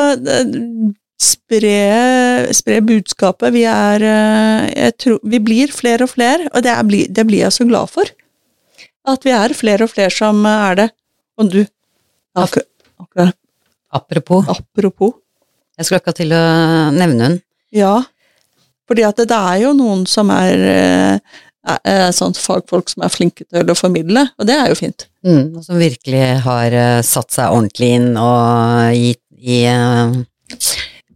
[1.19, 1.75] spre,
[2.55, 3.53] spre budskapet.
[3.55, 7.47] Vi er eh, jeg tror, Vi blir flere og flere, og det, er, det blir
[7.47, 8.11] jeg så glad for.
[9.09, 10.89] At vi er flere og flere som er det.
[11.41, 11.61] Og du
[12.39, 12.63] akkur,
[13.95, 15.15] Apropos, Apropos.
[15.79, 16.41] jeg skulle akkurat til å
[16.93, 17.37] nevne hun.
[17.73, 17.95] Ja.
[18.89, 21.39] Fordi at det, det er jo noen som er, eh,
[21.69, 25.07] er, er sånn fagfolk som er flinke til å formidle, og det er jo fint.
[25.25, 30.19] Mm, og som virkelig har eh, satt seg ordentlig inn og gitt i eh,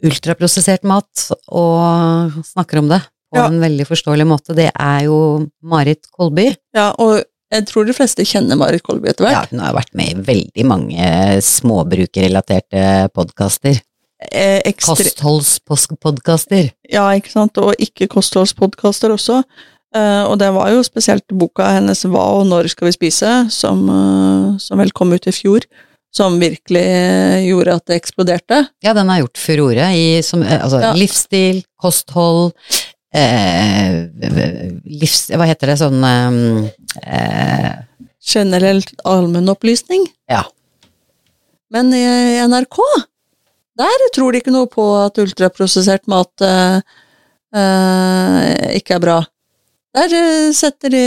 [0.02, 3.46] ultraprosessert mat, og snakker om det på Ja.
[3.48, 4.54] en veldig forståelig måte.
[4.56, 6.50] Det er jo Marit Kolby.
[6.76, 7.22] Ja, og
[7.52, 9.36] jeg tror de fleste kjenner Marit Kolby etter hvert.
[9.36, 11.08] Ja, hun har vært med i veldig mange
[11.44, 13.80] småbrukerrelaterte podkaster.
[14.30, 16.70] Eh, Kostholdspodkaster.
[16.92, 19.42] Ja, ikke sant, og ikke kostholdspodkaster også.
[19.92, 23.82] Eh, og det var jo spesielt boka hennes Hva og når skal vi spise, som,
[23.92, 25.66] eh, som vel kom ut i fjor,
[26.12, 28.62] som virkelig eh, gjorde at det eksploderte.
[28.84, 30.92] Ja, den har gjort furore i som, eh, altså, Ja.
[30.96, 32.81] livsstil, kosthold eh,
[34.88, 35.26] livs...
[35.32, 36.36] Hva heter det sånn eh,
[37.04, 37.72] eh,
[38.22, 40.04] Generelt allmennopplysning.
[40.30, 40.44] Ja.
[41.74, 42.04] Men i
[42.46, 42.78] NRK,
[43.80, 46.78] der tror de ikke noe på at ultraprosessert mat eh,
[47.56, 49.18] eh, ikke er bra.
[49.96, 51.06] Der eh, setter de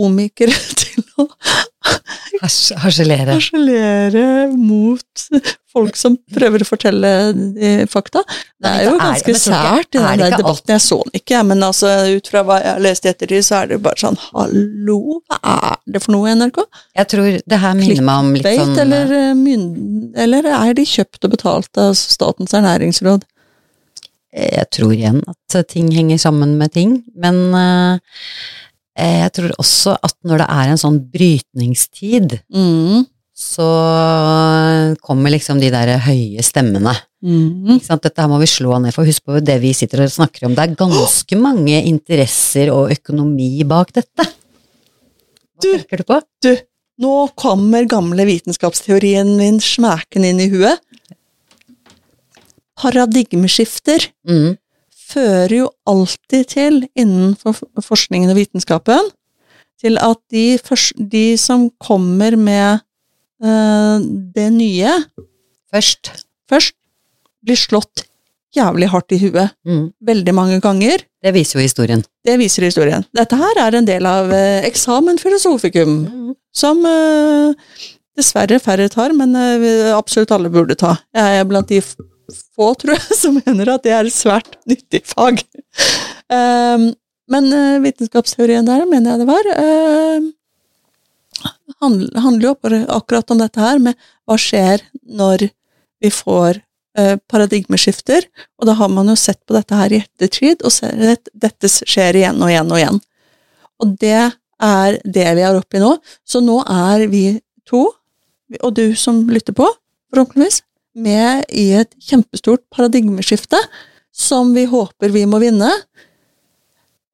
[0.00, 1.28] komikere til å
[2.40, 3.32] Harselere.
[3.32, 5.24] harselere mot
[5.72, 8.22] folk som prøver å fortelle de fakta.
[8.60, 10.74] Det er jo ganske sært i den debatten.
[10.74, 13.62] Jeg så den ikke, men altså, ut fra hva jeg har lest i ettertid, så
[13.62, 16.62] er det bare sånn hallo, hva er det for noe i NRK?
[17.00, 21.28] Jeg tror det her minner meg om litt sånn eller, eh, eller er de kjøpt
[21.28, 23.28] og betalt av Statens ernæringsråd?
[24.30, 28.20] jeg tror igjen at ting henger sammen med ting, men eh,
[29.00, 33.06] jeg tror også at når det er en sånn brytningstid, Mm.
[33.34, 33.66] så
[35.00, 36.92] kommer liksom de der høye stemmene.
[37.24, 37.76] Mm.
[37.76, 38.02] Ikke sant?
[38.04, 39.04] Dette her må vi slå ned for.
[39.08, 40.54] Husk på det vi sitter og snakker om.
[40.54, 44.24] Det er ganske mange interesser og økonomi bak dette.
[44.24, 46.20] Hva Du- tenker du på?
[46.42, 46.56] Du,
[47.00, 50.78] nå kommer gamle vitenskapsteorien min smæken inn i huet.
[52.80, 54.56] Paradigmeskifter Mm.
[55.10, 59.10] Fører jo alltid til, innenfor forskningen og vitenskapen,
[59.80, 62.82] til at de, først, de som kommer med
[63.42, 64.06] eh,
[64.36, 64.92] det nye
[65.70, 66.10] Først.
[66.50, 66.74] først,
[67.46, 68.02] blir slått
[68.56, 69.52] jævlig hardt i huet.
[69.64, 69.84] Mm.
[70.02, 71.04] Veldig mange ganger.
[71.22, 72.02] Det viser jo historien.
[72.26, 73.04] Det viser historien.
[73.14, 76.34] Dette her er en del av eh, eksamen filosofikum, Mm.
[76.52, 77.54] som eh,
[78.18, 79.32] dessverre færre tar, men
[79.94, 80.96] absolutt alle burde ta.
[81.14, 81.78] Jeg er blant de
[82.60, 85.40] få, tror jeg, som mener at det er et svært nyttig fag.
[86.30, 86.90] Um,
[87.30, 90.24] men eh, vitenskapsteorien der, mener jeg det var, uh,
[91.80, 92.54] handler jo
[92.90, 93.94] akkurat om dette her, med
[94.26, 95.46] hva skjer når
[96.00, 96.58] vi får
[96.98, 98.26] eh, paradigmeskifter,
[98.60, 101.70] og da har man jo sett på dette her i ettertid, og ser at dette
[101.70, 103.00] skjer igjen og igjen og igjen.
[103.80, 104.16] Og det
[104.60, 105.94] er det vi er oppe i nå.
[106.26, 107.24] Så nå er vi
[107.68, 107.86] to,
[108.60, 109.68] og du som lytter på,
[110.10, 110.62] forhåpentligvis,
[110.98, 113.58] med i et kjempestort paradigmeskifte
[114.12, 115.70] som vi håper vi må vinne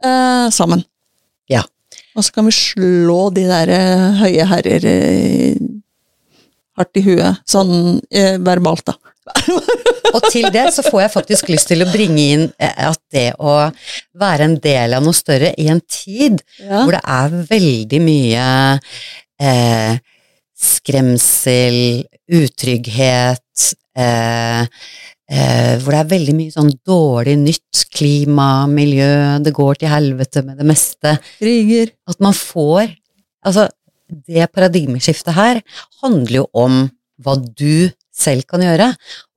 [0.04, 0.84] eh, sammen.
[1.50, 1.62] Ja.
[2.16, 5.58] Og så kan vi slå de der eh, høye herrer eh,
[6.76, 8.96] hardt i huet, sånn eh, verbalt, da.
[10.14, 13.30] Og til det så får jeg faktisk lyst til å bringe inn eh, at det
[13.42, 13.56] å
[14.16, 16.84] være en del av noe større i en tid Ja.
[16.84, 18.44] hvor det er veldig mye
[19.42, 19.96] eh,
[20.56, 23.42] skremsel, utrygghet,
[23.96, 30.60] hvor det er veldig mye sånn dårlig nytt, klima, miljø, det går til helvete med
[30.60, 31.16] det meste.
[31.40, 31.94] Kriger.
[32.08, 32.92] At man får
[33.46, 33.68] Altså,
[34.26, 35.60] det paradigmeskiftet her
[36.02, 36.80] handler jo om
[37.22, 38.88] hva du selv kan gjøre,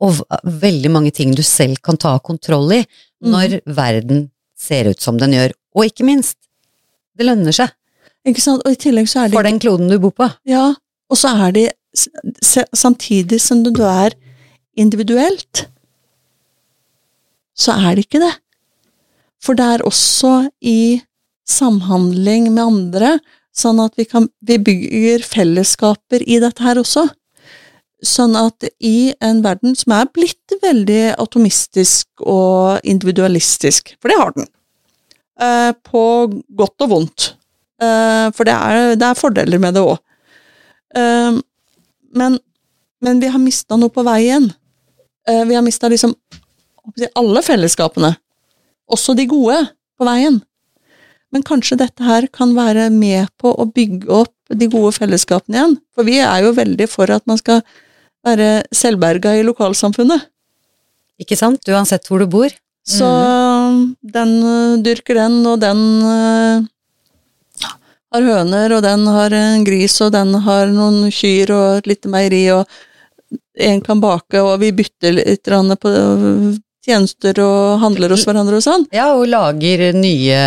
[0.02, 0.22] og
[0.64, 2.80] veldig mange ting du selv kan ta kontroll i
[3.22, 5.54] når verden ser ut som den gjør.
[5.78, 6.40] Og ikke minst,
[7.14, 7.70] det lønner seg
[8.26, 8.64] Ikke sant?
[8.66, 10.28] Og i tillegg så er det for den kloden du bor på.
[10.50, 10.74] Ja,
[11.10, 11.68] og så er det
[12.74, 14.18] samtidig som du er
[14.80, 15.68] individuelt,
[17.60, 18.34] så er det ikke det.
[19.44, 21.02] For det er også i
[21.50, 23.14] samhandling med andre,
[23.56, 27.08] sånn at vi, kan, vi bygger fellesskaper i dette her også.
[28.06, 34.36] Sånn at i en verden som er blitt veldig atomistisk og individualistisk, for det har
[34.38, 34.48] den,
[35.42, 36.04] eh, på
[36.62, 37.32] godt og vondt,
[37.82, 40.00] eh, for det er, det er fordeler med det òg.
[40.96, 41.42] Eh,
[42.16, 42.40] men,
[43.04, 44.48] men vi har mista noe på veien.
[45.30, 46.16] Eh, vi har mista liksom
[47.16, 48.16] alle fellesskapene,
[48.90, 49.60] også de gode,
[50.00, 50.40] på veien.
[51.30, 55.76] Men kanskje dette her kan være med på å bygge opp de gode fellesskapene igjen.
[55.94, 57.62] For vi er jo veldig for at man skal
[58.26, 60.26] være selvberga i lokalsamfunnet.
[61.22, 61.68] Ikke sant?
[61.70, 62.50] Uansett hvor du bor.
[62.90, 63.06] Så
[64.02, 66.64] den øh, dyrker den, og den øh,
[68.10, 72.10] har høner, og den har en gris, og den har noen kyr og et lite
[72.10, 72.66] meieri, og
[73.58, 75.50] en kan bake, og vi bytter litt
[75.82, 78.86] på øh, tjenester og handler hos hverandre og sånn.
[78.96, 80.40] Ja, og lager nye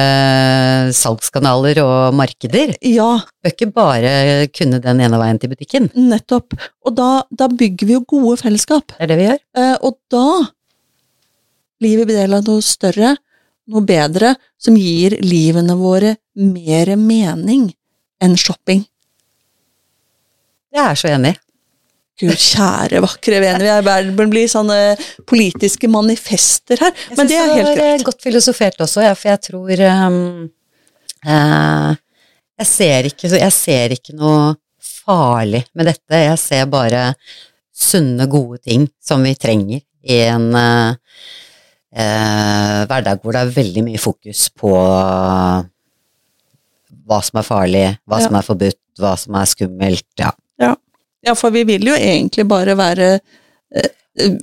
[0.96, 2.74] salgskanaler og markeder.
[2.86, 4.12] Ja, Bør ikke bare
[4.54, 5.90] kunne den ene veien til butikken.
[5.94, 6.56] nettopp.
[6.86, 8.94] Og da, da bygger vi jo gode fellesskap.
[8.96, 9.42] Det er det vi gjør.
[9.58, 10.26] Eh, og da
[11.82, 13.16] blir vi del av noe større,
[13.72, 17.68] noe bedre, som gir livene våre mer mening
[18.22, 18.84] enn shopping.
[20.72, 21.34] Jeg er så enig.
[22.20, 24.76] Gud, kjære, vakre venner, vi er verden blir sånne
[25.28, 26.92] politiske manifester her.
[27.16, 27.62] Men det er helt greit.
[27.62, 30.18] Jeg syns det er Godt filosofert også, ja, for jeg tror um,
[31.26, 31.94] uh,
[32.60, 34.52] jeg, ser ikke, jeg ser ikke noe
[34.82, 36.20] farlig med dette.
[36.28, 37.06] Jeg ser bare
[37.72, 40.92] sunne, gode ting som vi trenger i en uh,
[41.96, 44.76] uh, hverdag hvor det er veldig mye fokus på
[47.02, 48.28] hva som er farlig, hva Ja.
[48.28, 50.06] som er forbudt, hva som er skummelt.
[50.20, 50.30] Ja.
[50.60, 50.74] Ja,
[51.38, 53.90] for vi vil jo egentlig bare være eh,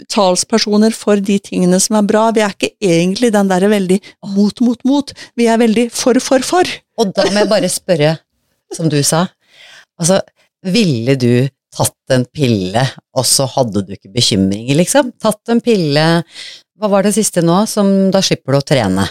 [0.09, 2.29] talspersoner for de tingene som er bra.
[2.35, 3.99] Vi er ikke egentlig den derre veldig
[4.31, 5.13] mot, mot, mot.
[5.37, 6.73] Vi er veldig for, for, for.
[6.99, 8.15] Og da må jeg bare spørre,
[8.75, 9.25] som du sa,
[9.99, 10.21] altså,
[10.65, 12.81] ville du tatt en pille,
[13.13, 15.13] og så hadde du ikke bekymringer, liksom?
[15.21, 16.05] Tatt en pille,
[16.79, 19.05] hva var det siste nå, som da slipper du å trene?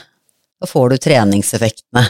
[0.59, 2.03] Da får du treningseffektene.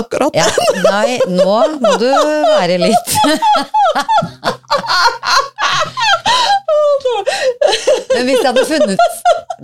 [0.00, 0.34] Akkurat.
[0.34, 0.48] Ja,
[0.82, 3.12] nei, nå må du være litt
[8.14, 8.98] Men hvis jeg hadde funnet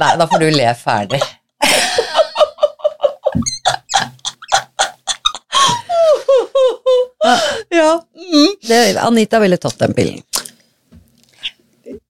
[0.00, 1.20] Nei, da får du le ferdig.
[7.70, 8.02] Ja.
[8.68, 10.22] Det, Anita ville tatt den pillen.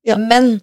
[0.07, 0.17] Ja.
[0.17, 0.61] Men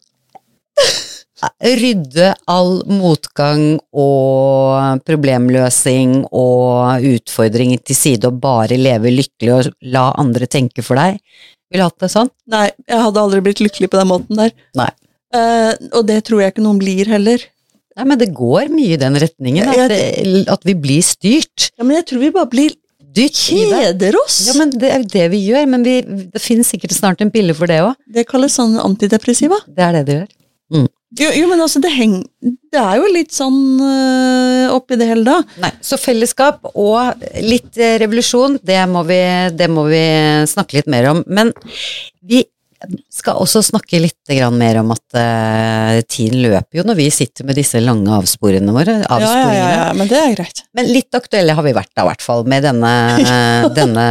[1.61, 10.07] rydde all motgang og problemløsing og utfordringer til side og bare leve lykkelig og la
[10.17, 11.19] andre tenke for deg,
[11.73, 12.31] ville hatt det sånn?
[12.51, 14.55] Nei, jeg hadde aldri blitt lykkelig på den måten der.
[14.77, 14.89] Nei.
[15.35, 17.43] Uh, og det tror jeg ikke noen blir heller.
[17.97, 19.69] Nei, men det går mye i den retningen.
[19.73, 21.71] At, det, at vi blir styrt.
[21.75, 22.75] Ja, men jeg tror vi bare blir
[23.17, 24.43] kjeder oss.
[24.45, 25.65] Ja, men det er jo det vi gjør.
[25.73, 27.97] Men vi, det finnes sikkert snart en pille for det òg.
[28.13, 29.57] Det kalles sånn antidepressiva.
[29.65, 30.31] Det er det det gjør.
[31.15, 35.23] Jo, jo men altså, det, heng, det er jo litt sånn uh, oppi det hele,
[35.23, 35.37] da.
[35.63, 39.21] Nei, så fellesskap og litt eh, revolusjon, det må, vi,
[39.55, 40.03] det må vi
[40.51, 41.23] snakke litt mer om.
[41.31, 41.53] Men
[42.27, 42.43] vi
[43.11, 47.57] skal også snakke litt mer om at eh, tiden løper jo når vi sitter med
[47.57, 48.99] disse lange avsporene våre.
[49.01, 50.61] Ja, ja, ja, men det er greit.
[50.77, 52.91] Men litt aktuelle har vi vært da, i hvert fall, med denne,
[53.79, 54.07] denne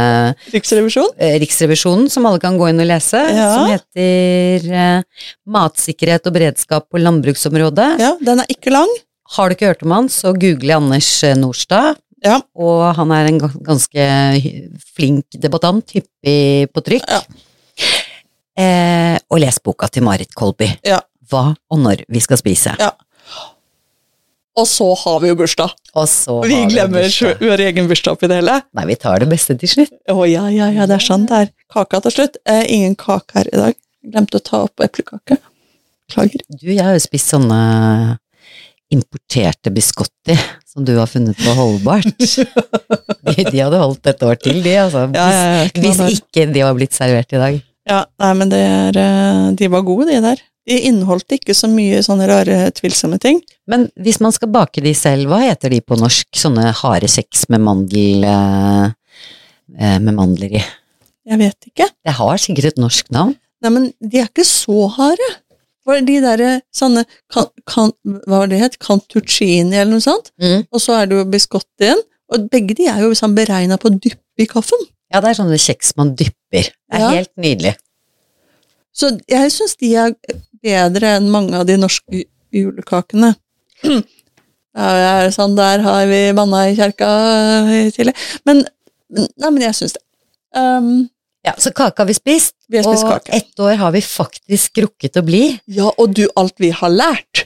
[0.53, 1.13] Riksrevisjon?
[1.15, 6.89] eh, Riksrevisjonen, som alle kan gå inn og lese, som heter eh, Matsikkerhet og beredskap
[6.91, 7.93] på landbruksområdet.
[8.03, 8.91] Ja, den er ikke lang.
[9.37, 11.09] Har du ikke hørt om han, så google Anders
[11.39, 11.99] Norstad.
[12.25, 12.39] Ja.
[12.57, 14.05] Og han er en ganske
[14.97, 17.05] flink debattant, hyppig på trykk.
[17.07, 17.21] Ja.
[18.57, 20.69] Eh, og les boka til Marit Kolby.
[20.87, 21.01] Ja.
[21.29, 22.73] Hva og når vi skal spise.
[22.79, 22.93] Ja.
[24.57, 25.73] Og så har vi jo bursdag.
[25.93, 27.37] Og så Vi har glemmer bursdag.
[27.43, 28.55] vår egen bursdag oppi det hele.
[28.73, 29.93] Nei, vi tar det beste til slutt.
[30.09, 31.51] Å ja, ja, ja, det er sant det er.
[31.73, 32.39] Kaka til slutt.
[32.49, 33.77] Eh, ingen kake her i dag.
[34.07, 35.37] Glemte å ta opp eplekake.
[36.09, 36.41] Klager.
[36.49, 38.17] Du, jeg har jo spist sånne
[38.89, 40.33] importerte biscotti
[40.65, 42.07] som du har funnet på holdbart.
[43.27, 45.05] de, de hadde holdt et år til, de, altså.
[45.13, 47.59] Ja, ja, ja, ikke noe Hvis ikke de var blitt servert i dag.
[47.87, 50.41] Ja, nei, men det er eh, De var gode, de der.
[50.67, 53.39] De inneholdt ikke så mye sånne rare, tvilsomme ting.
[53.71, 56.27] Men hvis man skal bake de selv, hva heter de på norsk?
[56.35, 58.85] Sånne harde kjeks med mandel eh,
[59.77, 60.63] eh, Med mandler i.
[61.27, 61.87] Jeg vet ikke.
[62.03, 63.35] Det har sikkert et norsk navn.
[63.63, 65.31] Nei, men de er ikke så harde.
[65.87, 67.93] For de derre sånne kan, kan,
[68.27, 68.75] Hva var det het?
[68.83, 70.33] Cantuccini eller noe sånt.
[70.67, 72.03] Og så er det jo biscottien.
[72.35, 74.83] Og begge de er jo sånn beregna på å dyppe i kaffen.
[75.13, 76.67] Ja, det er sånne kjeks man dypper.
[76.69, 77.09] Det er Ja.
[77.15, 77.75] helt nydelig.
[78.97, 80.15] Så jeg syns de er
[80.63, 83.35] bedre enn mange av de norske julekakene.
[84.77, 87.07] Ja, det er sånn, der har vi banna i kjerka
[87.73, 88.13] i tillegg.
[88.45, 88.59] Men,
[89.09, 90.03] nei, men jeg syns det.
[90.53, 91.09] Um,
[91.47, 93.33] Ja, Så kake har vi spist, Vi har spist og kake.
[93.39, 95.59] ett år har vi faktisk rukket å bli.
[95.65, 97.45] ja, og du, alt vi har lært.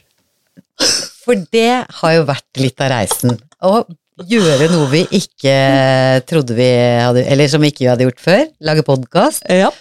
[1.24, 3.38] For det har jo vært litt av reisen.
[3.64, 3.86] Å
[4.30, 5.56] gjøre noe vi ikke
[6.30, 6.68] trodde vi
[7.02, 8.44] hadde Eller som vi ikke hadde gjort før.
[8.68, 9.44] Lage podkast.
[9.50, 9.72] Ja.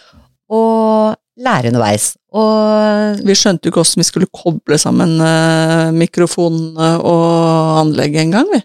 [0.51, 2.15] Og lære underveis.
[2.37, 8.47] Og Vi skjønte jo ikke hvordan vi skulle koble sammen uh, mikrofon og anlegg engang,
[8.53, 8.61] vi.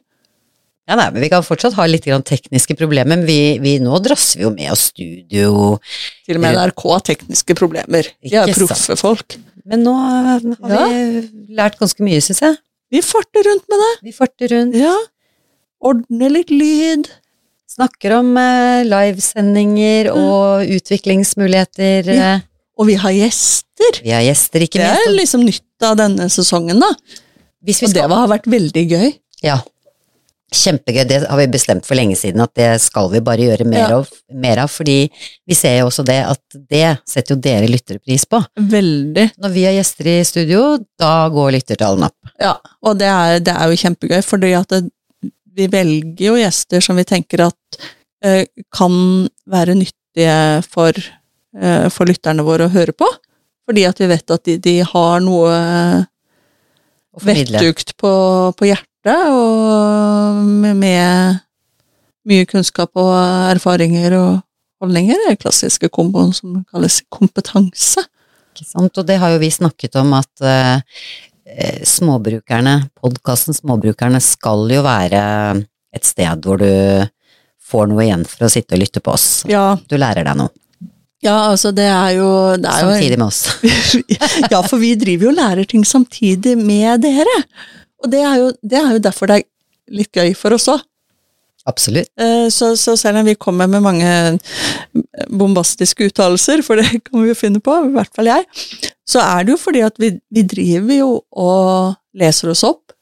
[0.86, 3.98] ja, nei, men vi kan fortsatt ha litt grann tekniske problemer, men vi, vi, nå
[4.06, 5.80] drasser vi jo med oss studio.
[6.28, 8.12] Til og med NRK har tekniske problemer.
[8.22, 9.40] De er proffe folk.
[9.66, 11.26] Men nå har vi
[11.58, 12.60] lært ganske mye, syns jeg.
[12.94, 13.94] Vi farter rundt med det.
[14.06, 14.94] Vi farter rundt, Ja.
[15.82, 17.10] Ordne litt lyd.
[17.76, 22.08] snakker om eh, livesendinger og utviklingsmuligheter.
[22.16, 22.34] Ja.
[22.38, 22.42] eh.
[22.80, 24.02] Og vi har gjester.
[24.04, 26.90] Vi har gjester, ikke Det er liksom nytt av denne sesongen, da.
[27.66, 29.14] Vi Og det har vært veldig gøy.
[29.44, 29.60] ja,
[30.56, 31.04] kjempegøy.
[31.08, 33.98] Det har vi bestemt for lenge siden at det skal vi bare gjøre mer, Ja.
[33.98, 35.10] av, mer av, fordi
[35.48, 38.44] vi ser jo også det at det setter jo dere lyttere pris på.
[38.60, 39.32] Veldig.
[39.42, 42.32] Når vi har gjester i studio, da går lyttertallene opp.
[42.40, 44.84] Ja, og det er, det er jo kjempegøy, fordi at det,
[45.56, 47.80] vi velger jo gjester som vi tenker at
[48.26, 48.44] eh,
[48.74, 50.98] kan være nyttige for,
[51.56, 53.08] eh, for lytterne våre å høre på.
[53.66, 55.54] Fordi at vi vet at de, de har noe
[57.26, 58.12] vettugt på,
[58.58, 60.42] på hjertet, og
[60.76, 61.40] med,
[62.26, 63.14] mye kunnskap og
[63.54, 64.32] erfaringer og
[64.84, 65.30] holdninger.
[65.30, 68.04] Er klassiske komboen som kalles kompetanse.
[68.56, 68.98] Ikke sant?
[68.98, 71.00] Og det har jo vi snakket om at eh,
[71.86, 75.22] småbrukerne, podkasten Småbrukerne skal jo være
[75.96, 76.70] et sted hvor du
[77.66, 79.28] får noe igjen for å sitte og lytte på oss.
[79.50, 80.54] Ja, Du lærer deg noe,
[81.26, 82.28] ja altså det er jo,
[82.62, 83.46] det er samtidig med oss.
[84.54, 87.38] ja, for vi driver jo og lærer ting samtidig med dere.
[88.04, 89.48] Og det er jo, det er jo derfor det er
[90.02, 90.84] litt gøy for oss òg.
[91.66, 92.12] Absolutt.
[92.54, 94.10] Så, så selv om vi kommer med mange
[95.34, 98.46] bombastiske uttalelser, for det kan vi jo finne på, i hvert fall jeg,
[99.10, 102.94] så er det jo fordi at vi, vi driver jo og leser oss opp,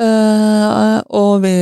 [0.00, 1.54] eh, og vi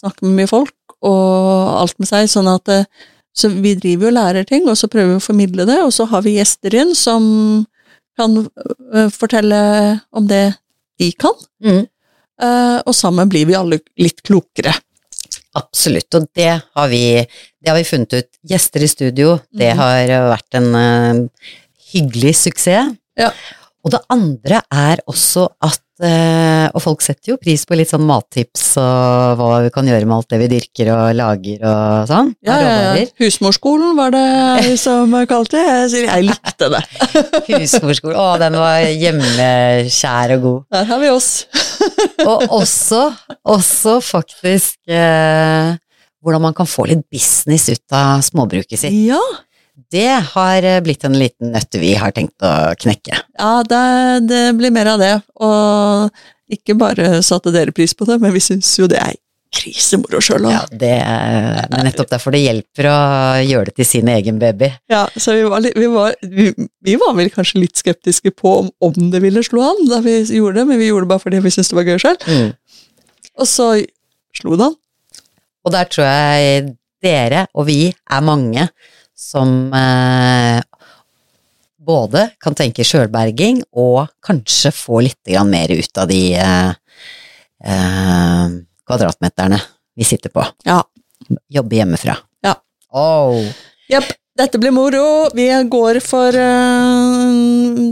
[0.00, 2.88] snakker med mye folk, og alt med seg, sånn at eh,
[3.36, 6.08] så vi driver og lærer ting, og så prøver vi å formidle det, og så
[6.10, 7.22] har vi gjester inn som
[8.18, 8.40] kan
[9.14, 9.60] fortelle
[10.16, 10.46] om det
[11.00, 11.84] de kan, Mm.
[12.88, 14.72] og sammen blir vi alle litt klokere.
[15.58, 17.26] Absolutt, og det har vi,
[17.62, 18.28] det har vi funnet ut.
[18.46, 19.78] Gjester i studio, det Mhm.
[19.80, 21.28] har vært en uh,
[21.92, 22.94] hyggelig suksess.
[23.18, 23.32] Ja.
[23.80, 28.04] Og det andre er også at eh, Og folk setter jo pris på litt sånn
[28.08, 32.30] mattips og hva vi kan gjøre med alt det vi dyrker og lager og sånn.
[32.46, 32.70] Ja, ja,
[33.00, 33.06] ja.
[33.20, 35.66] Husmorskolen var det som kalte det.
[35.96, 36.82] Jeg, jeg likte det.
[37.50, 38.20] Husmorskolen.
[38.20, 40.64] Å, den var hjemmekjær og god.
[40.76, 41.30] Der har vi oss.
[42.30, 43.06] Og også,
[43.48, 45.76] også faktisk eh,
[46.20, 48.96] hvordan man kan få litt business ut av småbruket sitt.
[49.08, 49.20] Ja,
[49.90, 53.22] Det har eh, blitt en liten nøtt vi har tenkt å knekke.
[53.38, 53.86] ja det,
[54.28, 55.14] det blir mer av det.
[55.40, 56.10] Og
[56.50, 59.16] ikke bare satte dere pris på det, men vi syns jo det er
[59.50, 60.52] krisemoro sjøl òg.
[60.52, 62.98] Ja, det er nettopp derfor det hjelper å
[63.42, 64.68] gjøre det til sin egen baby.
[64.90, 66.50] Ja, så vi var, vi, var, vi,
[66.86, 70.20] vi var vel kanskje litt skeptiske på om, om det ville slå an da vi
[70.22, 72.20] gjorde det, men vi gjorde det bare fordi vi syntes det var gøy sjøl.
[72.30, 72.52] Mm.
[73.42, 73.68] Og så
[74.38, 74.78] slo det an.
[75.66, 76.70] Og der tror jeg
[77.04, 78.68] dere og vi er mange
[79.20, 80.62] som eh,
[81.86, 86.72] både kan tenke sjølberging og kanskje få litt mer ut av de eh,
[87.64, 88.56] eh,
[88.88, 89.60] kvadratmeterne
[89.96, 90.44] vi sitter på.
[90.64, 90.80] Ja.
[91.52, 92.16] Jobbe hjemmefra.
[92.42, 92.56] Ja.
[92.96, 93.44] Oh.
[93.90, 94.08] Jepp,
[94.38, 95.28] dette blir moro.
[95.36, 97.90] Vi går for eh,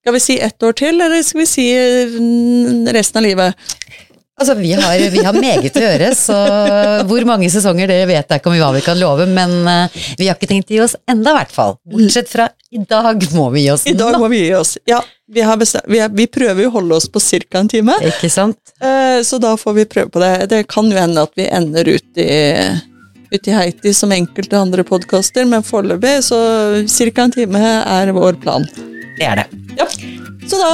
[0.00, 1.66] Skal vi si ett år til, eller skal vi si
[2.94, 3.74] resten av livet?
[4.36, 6.34] Altså, vi har, vi har meget å gjøre, så
[7.08, 10.26] hvor mange sesonger det vet jeg ikke om hva vi kan love, men eh, vi
[10.28, 11.78] har ikke tenkt å gi oss enda, i hvert fall.
[11.88, 14.74] Bortsett fra i dag må vi gi oss I dag må vi gi oss.
[14.84, 14.98] Ja,
[15.32, 17.62] vi, har bestemt, vi, er, vi prøver jo å holde oss på ca.
[17.62, 18.58] en time, Ikke sant?
[18.84, 20.34] eh, så da får vi prøve på det.
[20.52, 22.36] Det kan jo hende at vi ender ut i,
[23.32, 26.42] ut i Haiti som enkelte andre podkaster, men foreløpig så
[26.84, 27.24] ca.
[27.24, 28.68] en time er vår plan.
[29.16, 29.46] Det er det.
[29.78, 29.86] Ja.
[30.46, 30.70] Så da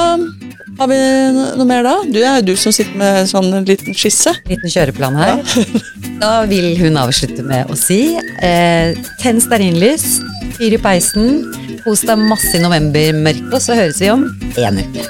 [0.78, 0.98] har vi
[1.36, 1.94] noe mer da?
[2.08, 4.34] Du er jo du som sitter med sånn en liten skisse.
[4.50, 5.42] Liten kjøreplan her.
[6.22, 8.14] Da vil hun avslutte med å si
[8.46, 10.20] eh, tenn stearinlys,
[10.54, 11.48] fyr i peisen,
[11.82, 14.22] kos deg masse i novembermørket, og så høres vi om
[14.54, 15.02] én uke.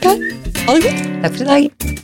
[0.00, 0.08] Ok,
[0.64, 1.04] ha det godt.
[1.26, 1.94] Takk for i dag.